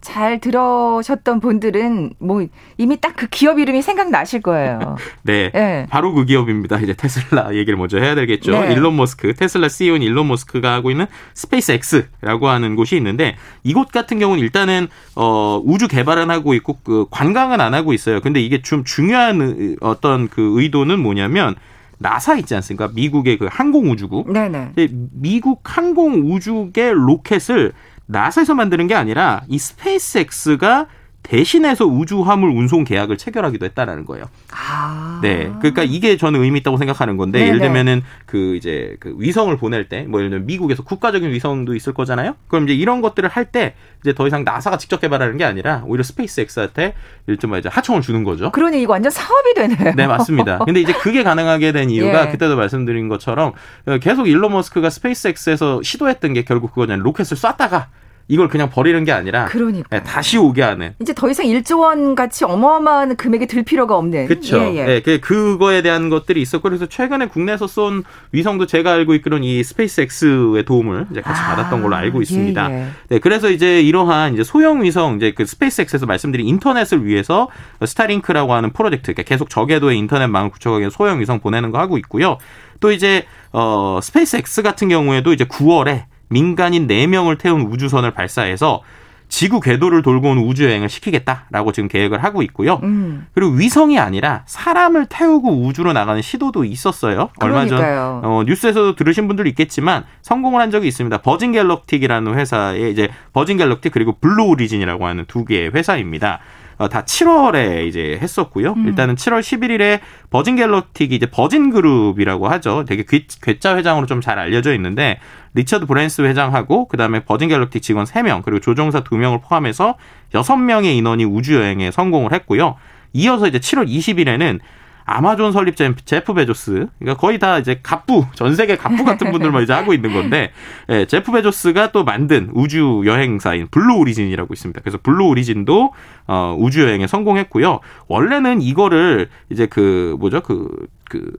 잘 0.00 0.40
들으셨던 0.40 1.40
분들은 1.40 2.14
뭐 2.18 2.46
이미 2.78 3.00
딱 3.00 3.10
그 3.20 3.26
기업 3.26 3.58
이름이 3.58 3.82
생각나실 3.82 4.40
거예요. 4.40 4.96
네, 5.24 5.50
네. 5.52 5.86
바로 5.90 6.14
그 6.14 6.24
기업입니다. 6.24 6.78
이제 6.78 6.94
테슬라 6.94 7.54
얘기를 7.54 7.76
먼저 7.76 7.98
해야 7.98 8.14
되겠죠. 8.14 8.52
네. 8.52 8.72
일론 8.72 8.96
머스크, 8.96 9.34
테슬라 9.34 9.68
CEO인 9.68 10.00
일론 10.00 10.26
머스크가 10.28 10.72
하고 10.72 10.90
있는 10.90 11.04
스페이스 11.34 11.78
X라고 12.22 12.48
하는 12.48 12.76
곳이 12.76 12.96
있는데 12.96 13.36
이곳 13.62 13.92
같은 13.92 14.18
경우는 14.18 14.42
일단은 14.42 14.88
어 15.16 15.60
우주 15.62 15.86
개발은 15.86 16.30
하고 16.30 16.54
있고 16.54 16.78
그 16.82 17.04
관광은 17.10 17.60
안 17.60 17.74
하고 17.74 17.92
있어요. 17.92 18.22
근데 18.22 18.40
이게 18.40 18.62
좀 18.62 18.84
중요한 18.84 19.76
어떤 19.82 20.28
그 20.28 20.54
의도는 20.58 20.98
뭐냐면 20.98 21.56
나사 21.98 22.36
있지 22.36 22.54
않습니까? 22.54 22.88
미국의 22.94 23.36
그 23.36 23.48
항공우주국. 23.50 24.32
네네. 24.32 24.72
미국 25.12 25.60
항공우주계 25.64 26.92
로켓을 26.94 27.72
나사에서 28.10 28.54
만드는 28.54 28.86
게 28.86 28.94
아니라 28.94 29.42
이 29.48 29.58
스페이스X가 29.58 30.86
대신해서 31.22 31.84
우주 31.84 32.22
화물 32.22 32.50
운송 32.50 32.82
계약을 32.82 33.16
체결하기도 33.16 33.64
했다라는 33.66 34.04
거예요. 34.04 34.24
아. 34.52 35.20
네. 35.22 35.52
그러니까 35.58 35.82
이게 35.84 36.16
저는 36.16 36.42
의미 36.42 36.58
있다고 36.60 36.76
생각하는 36.76 37.16
건데 37.16 37.38
네네. 37.38 37.48
예를 37.48 37.60
들면은 37.60 38.02
그 38.26 38.56
이제 38.56 38.96
그 39.00 39.14
위성을 39.18 39.54
보낼 39.58 39.88
때 39.88 40.06
뭐 40.08 40.20
예를 40.20 40.30
들면 40.30 40.46
미국에서 40.46 40.82
국가적인 40.82 41.30
위성도 41.30 41.74
있을 41.74 41.92
거잖아요. 41.94 42.34
그럼 42.48 42.64
이제 42.64 42.74
이런 42.74 43.00
것들을 43.00 43.28
할 43.28 43.44
때 43.52 43.74
이제 44.02 44.14
더 44.14 44.26
이상 44.26 44.44
나사가 44.44 44.78
직접 44.78 45.00
개발하는 45.00 45.36
게 45.36 45.44
아니라 45.44 45.82
오히려 45.86 46.02
스페이스X한테 46.02 46.94
일종 47.26 47.54
이제 47.56 47.68
하청을 47.68 48.00
주는 48.00 48.24
거죠. 48.24 48.50
그러니 48.50 48.82
이거 48.82 48.92
완전 48.92 49.10
사업이 49.10 49.54
되네요. 49.54 49.94
네, 49.94 50.06
맞습니다. 50.06 50.58
근데 50.64 50.80
이제 50.80 50.92
그게 50.92 51.22
가능하게 51.22 51.72
된 51.72 51.90
이유가 51.90 52.26
예. 52.26 52.30
그때도 52.30 52.56
말씀드린 52.56 53.08
것처럼 53.08 53.52
계속 54.00 54.26
일론 54.26 54.52
머스크가 54.52 54.88
스페이스X에서 54.88 55.82
시도했던 55.82 56.32
게 56.32 56.44
결국 56.44 56.70
그거잖아요. 56.72 57.02
로켓을 57.02 57.36
쐈다가 57.36 57.88
이걸 58.30 58.46
그냥 58.46 58.70
버리는 58.70 59.02
게 59.04 59.10
아니라 59.10 59.46
그러니까 59.46 59.88
네, 59.90 60.04
다시 60.04 60.38
오게 60.38 60.62
하는 60.62 60.94
이제 61.00 61.12
더 61.12 61.28
이상 61.28 61.46
1조 61.46 61.80
원 61.80 62.14
같이 62.14 62.44
어마어마한 62.44 63.16
금액이 63.16 63.48
들 63.48 63.64
필요가 63.64 63.96
없는 63.96 64.28
그렇죠. 64.28 64.56
예, 64.56 64.76
예. 64.76 64.84
네, 64.84 65.02
그 65.02 65.18
그거에 65.18 65.82
대한 65.82 66.08
것들이 66.10 66.40
있었고 66.40 66.62
그래서 66.62 66.86
최근에 66.86 67.26
국내에서 67.26 67.66
쏜 67.66 68.04
위성도 68.30 68.66
제가 68.66 68.92
알고 68.92 69.14
있기로는 69.14 69.42
이 69.42 69.64
스페이스X의 69.64 70.64
도움을 70.64 71.08
이제 71.10 71.20
같이 71.22 71.42
아, 71.42 71.56
받았던 71.56 71.82
걸로 71.82 71.96
알고 71.96 72.22
있습니다. 72.22 72.70
예, 72.70 72.74
예. 72.74 72.86
네, 73.08 73.18
그래서 73.18 73.50
이제 73.50 73.82
이러한 73.82 74.34
이제 74.34 74.44
소형 74.44 74.84
위성 74.84 75.16
이제 75.16 75.32
그 75.34 75.44
스페이스X에서 75.44 76.06
말씀드린 76.06 76.46
인터넷을 76.46 77.04
위해서 77.04 77.48
스타링크라고 77.84 78.54
하는 78.54 78.72
프로젝트 78.72 79.12
그러니까 79.12 79.24
계속 79.24 79.50
저궤도의 79.50 79.98
인터넷망을 79.98 80.50
구축하기 80.50 80.82
위해 80.82 80.90
소형 80.90 81.20
위성 81.20 81.40
보내는 81.40 81.72
거 81.72 81.80
하고 81.80 81.98
있고요. 81.98 82.38
또 82.78 82.92
이제 82.92 83.26
어 83.52 83.98
스페이스X 84.00 84.62
같은 84.62 84.88
경우에도 84.88 85.32
이제 85.32 85.44
9월에 85.44 86.04
민간인 86.30 86.86
4명을 86.86 87.38
태운 87.38 87.62
우주선을 87.62 88.12
발사해서 88.12 88.82
지구 89.28 89.60
궤도를 89.60 90.02
돌고 90.02 90.30
온 90.30 90.38
우주여행을 90.38 90.88
시키겠다라고 90.88 91.70
지금 91.70 91.88
계획을 91.88 92.24
하고 92.24 92.42
있고요. 92.42 92.80
음. 92.82 93.26
그리고 93.32 93.52
위성이 93.52 93.96
아니라 93.98 94.42
사람을 94.46 95.06
태우고 95.08 95.62
우주로 95.66 95.92
나가는 95.92 96.20
시도도 96.20 96.64
있었어요. 96.64 97.30
그러니까요. 97.38 97.78
얼마 97.78 98.22
전 98.22 98.24
어, 98.24 98.42
뉴스에서도 98.44 98.96
들으신 98.96 99.28
분들 99.28 99.46
있겠지만 99.48 100.04
성공을 100.22 100.60
한 100.60 100.72
적이 100.72 100.88
있습니다. 100.88 101.18
버진 101.18 101.52
갤럭틱이라는 101.52 102.34
회사의 102.34 102.90
이제 102.90 103.08
버진 103.32 103.56
갤럭틱 103.56 103.92
그리고 103.92 104.16
블루 104.20 104.46
오리진이라고 104.46 105.06
하는 105.06 105.24
두 105.28 105.44
개의 105.44 105.70
회사입니다. 105.72 106.40
어, 106.78 106.88
다 106.88 107.04
7월에 107.04 107.86
이제 107.86 108.18
했었고요. 108.22 108.72
음. 108.72 108.86
일단은 108.88 109.14
7월 109.14 109.40
11일에 109.40 110.00
버진 110.30 110.56
갤럭틱이 110.56 111.14
이제 111.14 111.26
버진 111.26 111.70
그룹이라고 111.70 112.48
하죠. 112.48 112.84
되게 112.86 113.04
괴, 113.06 113.26
괴짜 113.42 113.76
회장으로 113.76 114.06
좀 114.06 114.20
잘 114.22 114.38
알려져 114.38 114.74
있는데 114.74 115.20
리처드 115.54 115.86
브랜슨 115.86 116.22
회장하고 116.22 116.88
그다음에 116.88 117.24
버진 117.24 117.48
갤럭틱 117.48 117.82
직원 117.82 118.04
3명 118.04 118.42
그리고 118.42 118.60
조종사 118.60 119.02
2명을 119.02 119.42
포함해서 119.42 119.96
6명의 120.32 120.96
인원이 120.96 121.24
우주 121.24 121.54
여행에 121.54 121.90
성공을 121.90 122.32
했고요. 122.32 122.76
이어서 123.12 123.48
이제 123.48 123.58
7월 123.58 123.88
20일에는 123.88 124.60
아마존 125.04 125.50
설립자인 125.50 125.96
제프 126.04 126.34
베조스, 126.34 126.86
그러니까 127.00 127.20
거의 127.20 127.40
다 127.40 127.58
이제 127.58 127.80
갑부, 127.82 128.26
전 128.34 128.54
세계 128.54 128.76
갑부 128.76 129.04
같은 129.04 129.30
분들만 129.32 129.64
이제 129.64 129.72
하고 129.72 129.92
있는 129.92 130.12
건데, 130.12 130.52
예, 130.88 131.04
제프 131.04 131.32
베조스가 131.32 131.90
또 131.90 132.04
만든 132.04 132.48
우주 132.54 133.02
여행사인 133.04 133.66
블루 133.72 133.96
오리진이라고 133.96 134.54
있습니다. 134.54 134.80
그래서 134.80 134.98
블루 135.02 135.26
오리진도 135.26 135.92
어, 136.28 136.56
우주 136.56 136.82
여행에 136.82 137.08
성공했고요. 137.08 137.80
원래는 138.06 138.62
이거를 138.62 139.30
이제 139.50 139.66
그 139.66 140.16
뭐죠, 140.20 140.42
그 140.42 140.68
그. 141.08 141.32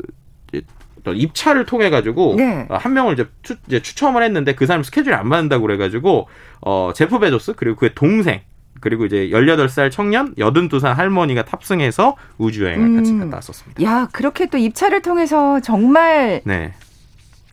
어떤 1.01 1.17
입찰을 1.17 1.65
통해 1.65 1.89
가지고 1.89 2.35
네. 2.37 2.67
한 2.69 2.93
명을 2.93 3.13
이제, 3.13 3.27
추, 3.41 3.55
이제 3.67 3.81
추첨을 3.81 4.23
했는데 4.23 4.55
그 4.55 4.65
사람 4.65 4.83
스케줄이 4.83 5.13
안 5.13 5.27
맞는다고 5.27 5.63
그래 5.63 5.77
가지고 5.77 6.27
어 6.61 6.91
제프 6.95 7.19
베조스 7.19 7.53
그리고 7.53 7.75
그의 7.75 7.91
동생 7.95 8.41
그리고 8.79 9.05
이제 9.05 9.29
18살 9.29 9.91
청년, 9.91 10.33
82살 10.35 10.95
할머니가 10.95 11.45
탑승해서 11.45 12.15
우주여행을 12.39 12.83
음. 12.83 12.95
같이 12.95 13.17
갔다 13.17 13.37
왔었습니다. 13.37 13.83
야, 13.83 14.09
그렇게 14.11 14.47
또 14.47 14.57
입찰을 14.57 15.03
통해서 15.03 15.59
정말 15.59 16.41
네. 16.45 16.73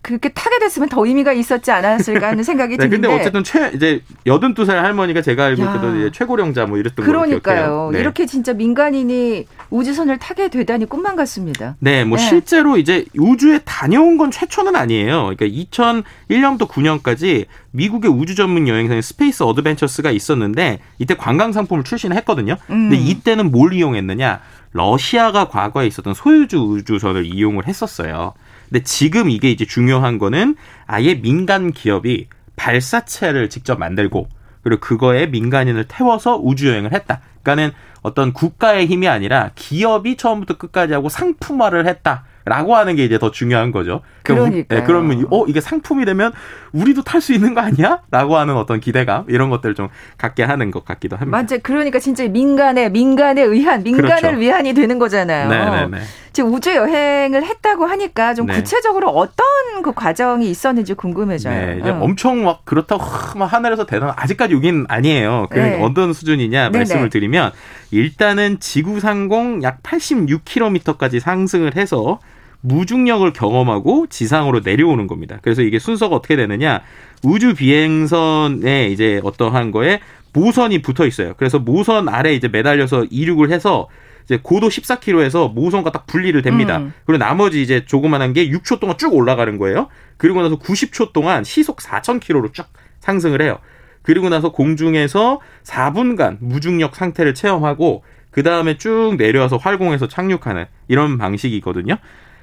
그렇게 0.08 0.30
타게 0.30 0.58
됐으면 0.58 0.88
더 0.88 1.04
의미가 1.04 1.34
있었지 1.34 1.70
않았을까 1.70 2.28
하는 2.28 2.42
생각이 2.42 2.78
네, 2.78 2.88
드는데. 2.88 3.08
근데 3.08 3.20
어쨌든 3.20 3.44
최 3.44 3.70
이제 3.74 4.00
82살 4.24 4.68
할머니가 4.68 5.20
제가 5.20 5.44
알고 5.44 5.62
있기론 5.64 6.10
최고령자 6.12 6.64
뭐 6.64 6.78
이랬던 6.78 7.04
거 7.04 7.12
그러니까요. 7.12 7.90
네. 7.92 8.00
이렇게 8.00 8.24
진짜 8.24 8.54
민간인이 8.54 9.46
우주선을 9.68 10.18
타게 10.18 10.48
되다니 10.48 10.86
꿈만 10.86 11.14
같습니다. 11.14 11.76
네, 11.80 12.04
뭐 12.04 12.16
네. 12.16 12.24
실제로 12.24 12.78
이제 12.78 13.04
우주에 13.18 13.60
다녀온 13.66 14.16
건 14.16 14.30
최초는 14.30 14.76
아니에요. 14.76 15.34
그러니까 15.36 15.44
2001년부터 15.44 16.66
9년까지 16.66 17.44
미국의 17.72 18.10
우주 18.10 18.34
전문 18.34 18.66
여행사인 18.66 19.02
스페이스 19.02 19.42
어드벤처스가 19.42 20.10
있었는데 20.10 20.78
이때 20.98 21.14
관광 21.16 21.52
상품을 21.52 21.84
출시했거든요. 21.84 22.54
음. 22.70 22.88
근데 22.88 22.96
이때는 22.96 23.50
뭘 23.50 23.74
이용했느냐? 23.74 24.40
러시아가 24.72 25.48
과거에 25.48 25.86
있었던 25.86 26.14
소유즈 26.14 26.58
우주선을 26.58 27.26
이용을 27.26 27.66
했었어요. 27.66 28.32
근데 28.68 28.82
지금 28.84 29.30
이게 29.30 29.50
이제 29.50 29.64
중요한 29.64 30.18
거는 30.18 30.56
아예 30.86 31.14
민간 31.14 31.72
기업이 31.72 32.28
발사체를 32.56 33.48
직접 33.48 33.78
만들고 33.78 34.28
그리고 34.62 34.80
그거에 34.80 35.26
민간인을 35.26 35.84
태워서 35.88 36.36
우주 36.36 36.68
여행을 36.68 36.92
했다. 36.92 37.20
그러니까는 37.42 37.72
어떤 38.02 38.32
국가의 38.32 38.86
힘이 38.86 39.08
아니라 39.08 39.50
기업이 39.54 40.16
처음부터 40.16 40.56
끝까지 40.56 40.92
하고 40.92 41.08
상품화를 41.08 41.86
했다. 41.86 42.24
라고 42.44 42.74
하는 42.74 42.96
게 42.96 43.04
이제 43.04 43.18
더 43.18 43.30
중요한 43.30 43.72
거죠. 43.72 44.00
그러니까 44.22 44.76
네, 44.76 44.82
그러면 44.82 45.26
어 45.30 45.44
이게 45.46 45.60
상품이 45.60 46.06
되면 46.06 46.32
우리도 46.72 47.02
탈 47.02 47.20
수 47.20 47.34
있는 47.34 47.52
거 47.52 47.60
아니야? 47.60 48.00
라고 48.10 48.38
하는 48.38 48.56
어떤 48.56 48.80
기대감 48.80 49.26
이런 49.28 49.50
것들 49.50 49.74
좀 49.74 49.88
갖게 50.16 50.44
하는 50.44 50.70
것 50.70 50.84
같기도 50.84 51.16
합니다. 51.16 51.36
맞아. 51.36 51.58
그러니까 51.58 51.98
진짜 51.98 52.26
민간의 52.26 52.90
민간에 52.90 53.42
의한 53.42 53.82
민간을 53.82 54.16
그렇죠. 54.16 54.38
위한이 54.38 54.72
되는 54.72 54.98
거잖아요. 54.98 55.48
네네네. 55.48 55.98
지금 56.38 56.54
우주 56.54 56.72
여행을 56.72 57.44
했다고 57.44 57.86
하니까 57.86 58.32
좀 58.32 58.46
네. 58.46 58.54
구체적으로 58.54 59.08
어떤 59.08 59.44
그 59.82 59.92
과정이 59.92 60.48
있었는지 60.48 60.94
궁금해져요. 60.94 61.52
네, 61.52 61.78
이제 61.80 61.90
응. 61.90 62.00
엄청 62.00 62.44
막 62.44 62.64
그렇다고 62.64 63.02
막 63.36 63.46
하늘에서 63.46 63.86
대단 63.86 64.12
아직까지 64.14 64.54
여긴 64.54 64.86
아니에요. 64.88 65.48
그 65.50 65.58
네. 65.58 65.82
어떤 65.82 66.12
수준이냐 66.12 66.70
말씀을 66.70 67.00
네네. 67.00 67.10
드리면 67.10 67.50
일단은 67.90 68.60
지구 68.60 69.00
상공 69.00 69.64
약 69.64 69.82
86km까지 69.82 71.18
상승을 71.18 71.74
해서 71.74 72.20
무중력을 72.60 73.32
경험하고 73.32 74.06
지상으로 74.06 74.60
내려오는 74.60 75.08
겁니다. 75.08 75.40
그래서 75.42 75.62
이게 75.62 75.80
순서가 75.80 76.14
어떻게 76.14 76.36
되느냐? 76.36 76.82
우주 77.24 77.56
비행선에 77.56 78.86
이제 78.90 79.20
어떠한 79.24 79.72
거에 79.72 79.98
모선이 80.32 80.82
붙어 80.82 81.04
있어요. 81.04 81.34
그래서 81.36 81.58
모선 81.58 82.08
아래 82.08 82.32
이제 82.32 82.46
매달려서 82.46 83.06
이륙을 83.10 83.50
해서 83.50 83.88
이제 84.28 84.38
고도 84.42 84.68
14km에서 84.68 85.52
모선과 85.54 85.90
딱 85.90 86.06
분리를 86.06 86.40
됩니다. 86.42 86.78
음. 86.78 86.92
그리고 87.06 87.18
나머지 87.18 87.62
이제 87.62 87.86
조그만한 87.86 88.34
게 88.34 88.50
6초 88.50 88.78
동안 88.78 88.98
쭉 88.98 89.14
올라가는 89.14 89.56
거예요. 89.56 89.88
그리고 90.18 90.42
나서 90.42 90.58
90초 90.58 91.14
동안 91.14 91.44
시속 91.44 91.78
4,000km로 91.78 92.52
쭉 92.52 92.66
상승을 93.00 93.40
해요. 93.40 93.58
그리고 94.02 94.28
나서 94.28 94.52
공중에서 94.52 95.40
4분간 95.64 96.36
무중력 96.40 96.94
상태를 96.94 97.34
체험하고 97.34 98.04
그 98.30 98.42
다음에 98.42 98.76
쭉 98.76 99.14
내려와서 99.16 99.56
활공에서 99.56 100.08
착륙하는 100.08 100.66
이런 100.88 101.16
방식이거든요. 101.16 101.96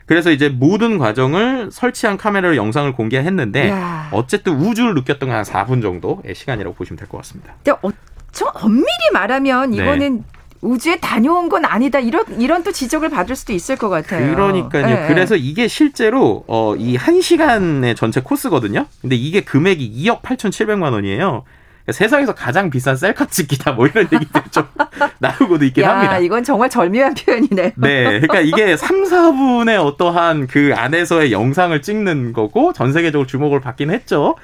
그래서 0.08 0.32
이제 0.32 0.50
모든 0.50 0.98
과정을 0.98 1.70
설치한 1.72 2.18
카메라로 2.18 2.56
영상을 2.56 2.92
공개했는데 2.94 3.70
야. 3.70 4.10
어쨌든 4.12 4.54
우주를 4.54 4.96
느꼈던 4.96 5.30
건한 5.30 5.44
4분 5.44 5.82
정도의 5.84 6.34
시간이라고 6.34 6.76
보시면 6.76 6.98
될 6.98 7.08
것 7.08 7.18
같습니다. 7.18 7.54
근데 7.64 7.72
어, 7.82 7.92
좀 8.32 8.48
엄밀히 8.56 8.86
말하면 9.14 9.72
네. 9.72 9.78
이거는 9.78 10.18
네. 10.18 10.24
우주에 10.62 10.98
다녀온 11.00 11.50
건 11.50 11.66
아니다. 11.66 12.00
이런 12.00 12.24
이런 12.40 12.64
또 12.64 12.72
지적을 12.72 13.10
받을 13.10 13.36
수도 13.36 13.54
있을 13.54 13.76
것 13.76 13.90
같아요. 13.90 14.34
그러니까요. 14.34 14.86
네. 14.86 15.08
그래서 15.08 15.36
이게 15.36 15.68
실제로 15.68 16.44
어, 16.48 16.76
이 16.76 16.98
1시간의 16.98 17.96
전체 17.96 18.22
코스거든요. 18.22 18.86
근데 19.02 19.16
이게 19.16 19.42
금액이 19.42 20.04
2억 20.04 20.22
8,700만 20.22 20.94
원이에요. 20.94 21.44
세상에서 21.92 22.34
가장 22.34 22.72
비싼 22.72 22.96
셀카 22.96 23.28
찍기다 23.28 23.74
뭐 23.74 23.86
이런 23.86 24.08
얘기들이 24.12 24.44
좀 24.50 24.66
나오고도 25.20 25.66
있긴 25.66 25.84
야, 25.84 25.92
합니다. 25.92 26.18
이건 26.18 26.44
정말 26.44 26.70
절묘한 26.70 27.14
표현이네요. 27.14 27.72
네. 27.76 28.04
그러니까 28.22 28.42
이게 28.42 28.76
3, 28.76 29.04
4분의 29.04 29.86
어떠한 29.86 30.48
그 30.48 30.74
안에서의 30.76 31.32
영상을 31.32 31.80
찍는 31.82 32.34
거고 32.34 32.74
전 32.74 32.92
세계적으로 32.92 33.28
주목을 33.28 33.60
받긴 33.62 33.92
했죠. 33.92 34.36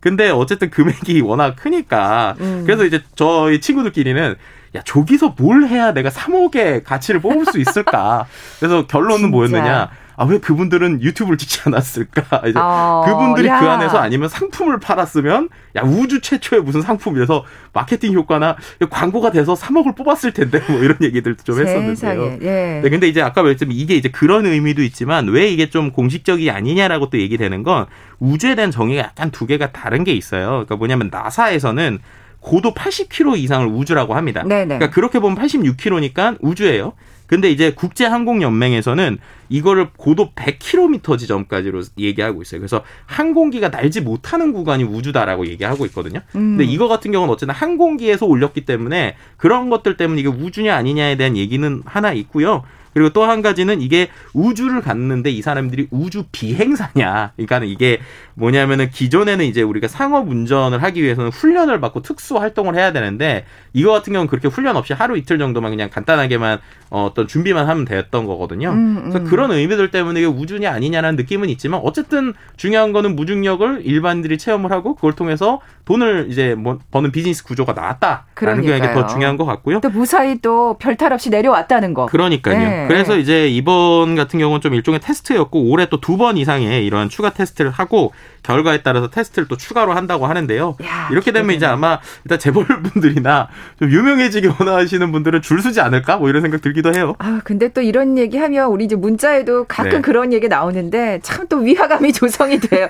근데 0.00 0.30
어쨌든 0.30 0.70
금액이 0.70 1.20
워낙 1.20 1.56
크니까 1.56 2.36
음. 2.40 2.62
그래서 2.66 2.84
이제 2.84 3.00
저희 3.14 3.60
친구들끼리는 3.60 4.34
야 4.74 4.82
저기서 4.84 5.34
뭘 5.38 5.66
해야 5.66 5.92
내가 5.92 6.10
3억의 6.10 6.84
가치를 6.84 7.20
뽑을 7.20 7.46
수 7.46 7.58
있을까? 7.58 8.26
그래서 8.58 8.86
결론은. 8.86 9.30
뭐였느냐? 9.30 9.90
아, 10.20 10.24
왜 10.24 10.38
그분들은 10.40 11.00
유튜브를 11.00 11.38
찍지 11.38 11.60
않았을까? 11.66 12.42
이제 12.48 12.58
어, 12.58 13.04
그분들이 13.06 13.46
야. 13.46 13.60
그 13.60 13.68
안에서 13.68 13.98
아니면 13.98 14.28
상품을 14.28 14.80
팔았으면 14.80 15.48
야, 15.76 15.82
우주 15.82 16.20
최초의 16.20 16.62
무슨 16.62 16.82
상품이라서 16.82 17.44
마케팅 17.72 18.14
효과나 18.14 18.56
광고가 18.90 19.30
돼서 19.30 19.54
3억을 19.54 19.94
뽑았을 19.96 20.32
텐데 20.32 20.60
뭐 20.68 20.80
이런 20.80 20.96
얘기들도 21.00 21.44
좀 21.44 21.60
했었는데요. 21.64 22.38
예. 22.42 22.80
네, 22.82 22.90
근데 22.90 23.06
이제 23.06 23.22
아까 23.22 23.42
말했지만 23.42 23.72
이게 23.76 23.94
이제 23.94 24.08
그런 24.08 24.44
의미도 24.44 24.82
있지만 24.82 25.28
왜 25.28 25.48
이게 25.48 25.70
좀 25.70 25.92
공식적이 25.92 26.50
아니냐라고 26.50 27.10
또 27.10 27.18
얘기되는 27.20 27.62
건 27.62 27.86
우주에 28.18 28.56
대한 28.56 28.72
정의가 28.72 29.02
약간 29.04 29.30
두 29.30 29.46
개가 29.46 29.70
다른 29.70 30.02
게 30.02 30.12
있어요. 30.14 30.48
그러니까 30.48 30.74
뭐냐면 30.74 31.10
나사에서는 31.12 32.00
고도 32.48 32.72
80km 32.72 33.36
이상을 33.36 33.66
우주라고 33.66 34.14
합니다. 34.14 34.42
네네. 34.42 34.78
그러니까 34.78 34.90
그렇게 34.90 35.18
보면 35.18 35.36
86km니까 35.36 36.38
우주예요. 36.40 36.94
근데 37.26 37.50
이제 37.50 37.74
국제 37.74 38.06
항공 38.06 38.40
연맹에서는 38.40 39.18
이거를 39.50 39.88
고도 39.98 40.30
100km 40.34 41.18
지점까지로 41.18 41.82
얘기하고 41.98 42.40
있어요. 42.40 42.58
그래서 42.58 42.82
항공기가 43.04 43.68
날지 43.68 44.00
못하는 44.00 44.54
구간이 44.54 44.84
우주다라고 44.84 45.46
얘기하고 45.46 45.84
있거든요. 45.86 46.20
음. 46.36 46.56
근데 46.56 46.64
이거 46.64 46.88
같은 46.88 47.12
경우는 47.12 47.30
어쨌든 47.34 47.54
항공기에서 47.54 48.24
올렸기 48.24 48.64
때문에 48.64 49.16
그런 49.36 49.68
것들 49.68 49.98
때문에 49.98 50.22
이게 50.22 50.30
우주냐 50.30 50.74
아니냐에 50.74 51.18
대한 51.18 51.36
얘기는 51.36 51.82
하나 51.84 52.14
있고요. 52.14 52.62
그리고 52.98 53.10
또 53.10 53.28
한 53.28 53.42
가지는 53.42 53.80
이게 53.82 54.08
우주를 54.32 54.80
갔는데 54.80 55.30
이 55.30 55.42
사람들이 55.42 55.88
우주 55.90 56.24
비행사냐. 56.32 57.32
그러니까 57.36 57.60
이게 57.64 58.00
뭐냐면은 58.34 58.90
기존에는 58.90 59.44
이제 59.44 59.60
우리가 59.62 59.86
상업 59.86 60.28
운전을 60.30 60.82
하기 60.82 61.02
위해서는 61.02 61.30
훈련을 61.30 61.78
받고 61.80 62.02
특수 62.02 62.38
활동을 62.38 62.74
해야 62.74 62.92
되는데 62.92 63.44
이거 63.74 63.92
같은 63.92 64.12
경우는 64.12 64.28
그렇게 64.28 64.48
훈련 64.48 64.76
없이 64.76 64.94
하루 64.94 65.16
이틀 65.18 65.38
정도만 65.38 65.70
그냥 65.70 65.90
간단하게만 65.90 66.58
어, 66.90 67.12
떤 67.14 67.28
준비만 67.28 67.68
하면 67.68 67.84
되었던 67.84 68.24
거거든요. 68.24 68.70
음, 68.70 68.96
음. 69.04 69.10
그래서 69.10 69.28
그런 69.30 69.50
의미들 69.52 69.90
때문에 69.90 70.20
이게 70.20 70.26
우주냐 70.26 70.72
아니냐라는 70.72 71.16
느낌은 71.16 71.50
있지만 71.50 71.80
어쨌든 71.84 72.32
중요한 72.56 72.92
거는 72.92 73.14
무중력을 73.14 73.82
일반인들이 73.84 74.38
체험을 74.38 74.72
하고 74.72 74.94
그걸 74.94 75.12
통해서 75.12 75.60
돈을 75.84 76.28
이제 76.30 76.54
뭐 76.54 76.78
버는 76.90 77.12
비즈니스 77.12 77.44
구조가 77.44 77.74
나왔다라는 77.74 78.62
게 78.62 78.78
더 78.94 79.06
중요한 79.06 79.36
것 79.36 79.44
같고요. 79.44 79.80
또 79.80 79.90
무사히 79.90 80.38
또 80.40 80.78
별탈 80.78 81.12
없이 81.12 81.28
내려왔다는 81.28 81.92
거. 81.92 82.06
그러니까요. 82.06 82.58
네. 82.58 82.87
그래서 82.88 83.16
이제 83.18 83.48
이번 83.48 84.14
같은 84.16 84.38
경우는 84.38 84.60
좀 84.60 84.74
일종의 84.74 85.00
테스트였고 85.00 85.62
올해 85.70 85.88
또 85.88 85.98
두 86.00 86.16
번 86.16 86.36
이상의 86.36 86.84
이러한 86.86 87.08
추가 87.10 87.30
테스트를 87.32 87.70
하고 87.70 88.12
결과에 88.48 88.80
따라서 88.82 89.08
테스트를 89.10 89.46
또 89.46 89.58
추가로 89.58 89.92
한다고 89.92 90.26
하는데요. 90.26 90.76
야, 90.82 91.08
이렇게 91.12 91.32
되면 91.32 91.54
이제 91.54 91.66
아마 91.66 92.00
일단 92.24 92.38
재벌분들이나 92.38 93.48
좀 93.78 93.90
유명해지기 93.90 94.48
원하시는 94.58 95.12
분들은 95.12 95.42
줄 95.42 95.60
서지 95.60 95.82
않을까 95.82 96.16
뭐 96.16 96.30
이런 96.30 96.40
생각 96.40 96.62
들기도 96.62 96.94
해요. 96.94 97.14
아 97.18 97.42
근데 97.44 97.68
또 97.68 97.82
이런 97.82 98.16
얘기 98.16 98.38
하면 98.38 98.68
우리 98.70 98.86
이제 98.86 98.96
문자에도 98.96 99.64
가끔 99.64 99.90
네. 99.90 100.00
그런 100.00 100.32
얘기 100.32 100.48
나오는데 100.48 101.20
참 101.22 101.48
또 101.48 101.56
위화감이 101.58 102.12
조성이 102.12 102.60
돼요. 102.60 102.86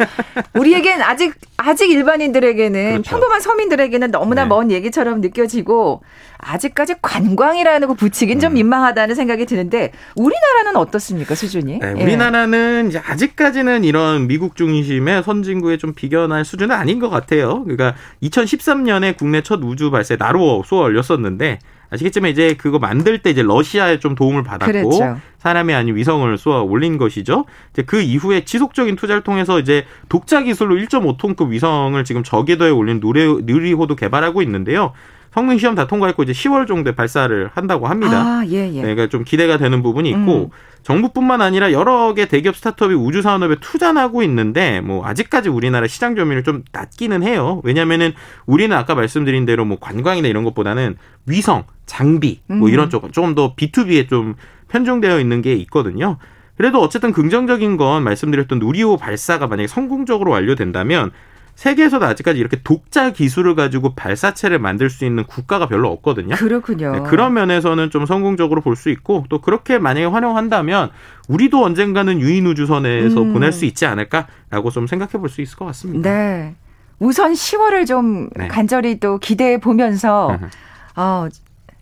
우리에겐 0.55 1.01
아직 1.01 1.35
아직 1.57 1.91
일반인들에게는 1.91 2.91
그렇죠. 2.91 3.11
평범한 3.11 3.41
서민들에게는 3.41 4.11
너무나 4.11 4.43
네. 4.43 4.49
먼 4.49 4.71
얘기처럼 4.73 5.21
느껴지고 5.21 6.03
아직까지 6.39 6.97
관광이라는 7.03 7.87
거 7.87 7.95
붙이긴 7.95 8.39
음. 8.39 8.41
좀 8.41 8.55
민망하다는 8.55 9.15
생각이 9.15 9.47
드는데 9.47 9.93
우리나라는 10.17 10.77
어떻습니까 10.77 11.35
수준이? 11.37 11.79
네, 11.79 11.93
우리나라는 12.03 12.83
예. 12.87 12.89
이제 12.89 12.99
아직까지는 13.05 13.85
이런 13.85 14.27
미국 14.27 14.57
중심의 14.57 15.23
선진 15.23 15.48
국에 15.55 15.77
좀 15.77 15.95
비견할 15.95 16.45
수준은 16.45 16.75
아닌 16.75 16.99
것 16.99 17.09
같아요. 17.09 17.65
그러니까 17.65 17.95
2013년에 18.23 19.17
국내 19.17 19.43
첫 19.43 19.61
우주 19.63 19.91
발사 19.91 20.17
나로 20.17 20.63
쏘아 20.67 20.83
올렸었는데 20.83 21.59
아시겠지만 21.91 22.31
이제 22.31 22.55
그거 22.55 22.79
만들 22.79 23.19
때 23.19 23.31
이제 23.31 23.43
러시아에 23.43 23.99
좀 23.99 24.15
도움을 24.15 24.43
받았고 24.43 24.71
그랬죠. 24.71 25.19
사람이 25.39 25.73
아닌 25.73 25.97
위성을 25.97 26.37
쏘아 26.37 26.61
올린 26.61 26.99
것이죠. 26.99 27.47
이제 27.73 27.83
그 27.83 28.01
이후에 28.01 28.45
지속적인 28.45 28.97
투자를 28.97 29.23
통해서 29.23 29.59
이제 29.59 29.87
독자 30.11 30.43
기술로 30.43 30.77
1.5톤급 30.77 31.49
위성을 31.49 32.05
지금 32.05 32.23
저궤도에 32.23 32.71
올린 32.71 33.01
누리호도 33.01 33.97
개발하고 33.97 34.43
있는데요. 34.43 34.93
성능 35.33 35.59
시험 35.59 35.75
다 35.75 35.87
통과했고 35.87 36.23
이제 36.23 36.33
10월 36.33 36.67
정도에 36.67 36.95
발사를 36.95 37.51
한다고 37.53 37.87
합니다. 37.87 38.21
아, 38.21 38.45
예, 38.47 38.67
예. 38.69 38.71
네, 38.71 38.81
그러니까 38.81 39.09
좀 39.09 39.25
기대가 39.25 39.59
되는 39.59 39.83
부분이 39.83 40.09
있고 40.11 40.45
음. 40.45 40.51
정부뿐만 40.83 41.43
아니라 41.43 41.73
여러 41.73 42.15
개 42.15 42.27
대기업 42.27 42.57
스타트업이 42.57 42.95
우주 42.95 43.21
산업에 43.21 43.57
투자하고 43.61 44.23
있는데 44.23 44.81
뭐 44.81 45.07
아직까지 45.07 45.49
우리나라 45.49 45.87
시장 45.87 46.17
점유율이 46.17 46.45
좀 46.45 46.63
낮기는 46.73 47.23
해요. 47.23 47.61
왜냐면은 47.65 48.13
우리는 48.47 48.75
아까 48.77 48.95
말씀드린 48.95 49.45
대로 49.45 49.65
뭐 49.65 49.79
관광이나 49.79 50.29
이런 50.29 50.45
것보다는 50.45 50.97
위성, 51.27 51.65
장비 51.85 52.41
뭐 52.47 52.69
음. 52.69 52.73
이런 52.73 52.91
쪽 52.91 53.13
조금 53.13 53.35
더 53.35 53.55
B2B에 53.55 54.09
좀 54.09 54.35
편중되어 54.69 55.21
있는 55.21 55.43
게 55.43 55.55
있거든요. 55.55 56.17
그래도 56.57 56.81
어쨌든 56.81 57.13
긍정적인 57.13 57.77
건 57.77 58.03
말씀드렸던 58.03 58.59
누리호 58.59 58.97
발사가 58.97 59.47
만약에 59.47 59.69
성공적으로 59.69 60.33
완료된다면 60.33 61.13
세계에서도 61.59 62.07
아직까지 62.07 62.39
이렇게 62.39 62.61
독자 62.63 63.11
기술을 63.11 63.57
가지고 63.57 63.97
발사체를 63.97 64.61
만들 64.61 64.89
수 64.91 65.05
있는 65.05 65.25
국가가 65.25 65.67
별로 65.67 65.91
없거든요. 65.91 66.37
그렇군요. 66.37 66.93
네, 66.93 67.01
그런 67.11 67.35
면에서는 67.35 67.91
좀 67.91 68.07
성공적으로 68.07 68.61
볼 68.61 68.77
수 68.77 68.91
있고 68.91 69.25
또 69.29 69.41
그렇게 69.41 69.79
만약에 69.79 70.07
활용한다면 70.07 70.91
우리도 71.27 71.65
언젠가는 71.65 72.21
유인 72.21 72.47
우주선에서 72.47 73.23
음. 73.23 73.33
보낼 73.33 73.51
수 73.51 73.65
있지 73.65 73.87
않을까라고 73.87 74.71
좀 74.71 74.87
생각해 74.87 75.15
볼 75.15 75.29
수 75.31 75.41
있을 75.41 75.57
것 75.59 75.65
같습니다. 75.65 76.09
네. 76.09 76.55
우선 77.01 77.33
10월을 77.33 77.89
좀 77.89 78.29
네. 78.37 78.47
간절히 78.47 79.01
또 79.01 79.19
기대해 79.19 79.59
보면서 79.59 80.39
어 80.95 81.27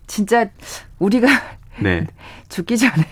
진짜 0.07 0.49
우리가 0.97 1.27
네. 1.79 2.07
죽기 2.49 2.79
전에 2.79 3.03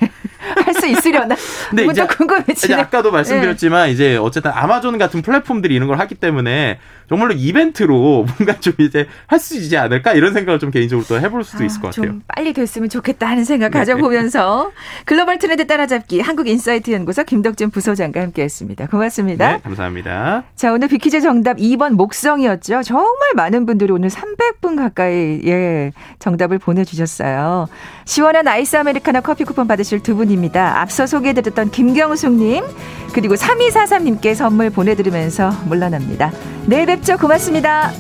할 0.65 0.65
수 0.76 0.86
있으려나? 0.88 1.36
근데 1.70 1.86
이제 1.86 2.06
궁금해지네. 2.06 2.76
아까도 2.76 3.12
말씀드렸지만 3.12 3.88
네. 3.88 3.92
이제 3.94 4.18
어쨌든 4.18 4.52
아마존 4.54 4.98
같은 4.98 5.22
플랫폼들이 5.22 5.74
이런 5.76 5.88
걸 5.88 6.00
하기 6.00 6.16
때문에 6.16 6.80
정말로 7.10 7.34
이벤트로 7.34 8.26
뭔가 8.38 8.60
좀 8.60 8.74
이제 8.80 9.08
할 9.28 9.40
수 9.40 9.56
있지 9.58 9.78
않을까 9.78 10.14
이런 10.14 10.34
생각을 10.34 10.60
좀 10.60 10.72
개인적으로 10.72 11.06
또 11.08 11.20
해볼 11.20 11.44
수도 11.44 11.64
아, 11.64 11.66
있을 11.66 11.80
것 11.82 11.90
같아요. 11.94 12.12
좀 12.12 12.22
빨리 12.28 12.52
됐으면 12.54 12.90
좋겠다 12.90 13.28
하는 13.28 13.44
생각 13.44 13.70
네. 13.72 13.78
가져보면서 13.80 14.72
글로벌 15.06 15.38
트렌드 15.38 15.68
따라잡기 15.68 16.20
한국인사이트 16.22 16.92
연구소 16.92 17.24
김덕진 17.24 17.70
부소장과 17.70 18.22
함께했습니다. 18.22 18.88
고맙습니다. 18.88 19.52
네, 19.54 19.60
감사합니다. 19.64 20.44
자 20.56 20.72
오늘 20.74 20.88
빅퀴즈 20.88 21.22
정답 21.22 21.58
2번 21.58 21.92
목성이었죠. 21.94 22.82
정말 22.84 23.16
많은 23.36 23.66
분들이 23.68 23.92
오늘 23.92 24.10
300분 24.10 24.78
가까이 24.78 25.42
예 25.46 25.92
정답을 26.20 26.58
보내주셨어요. 26.58 27.68
시원한 28.06 28.48
아이스 28.48 28.76
아메리카노 28.78 29.22
커피 29.22 29.44
쿠폰 29.44 29.68
받으실 29.68 30.02
두 30.02 30.16
분입 30.16 30.40
앞서 30.66 31.08
소개해드렸던 31.08 31.72
김경숙님 31.72 32.64
그리고 33.14 33.36
3243님께 33.36 34.36
선물 34.36 34.70
보내드리면서 34.70 35.52
물러납니다. 35.66 36.32
내일 36.66 36.86
뵙죠. 36.86 37.18
고맙습니다. 37.18 37.92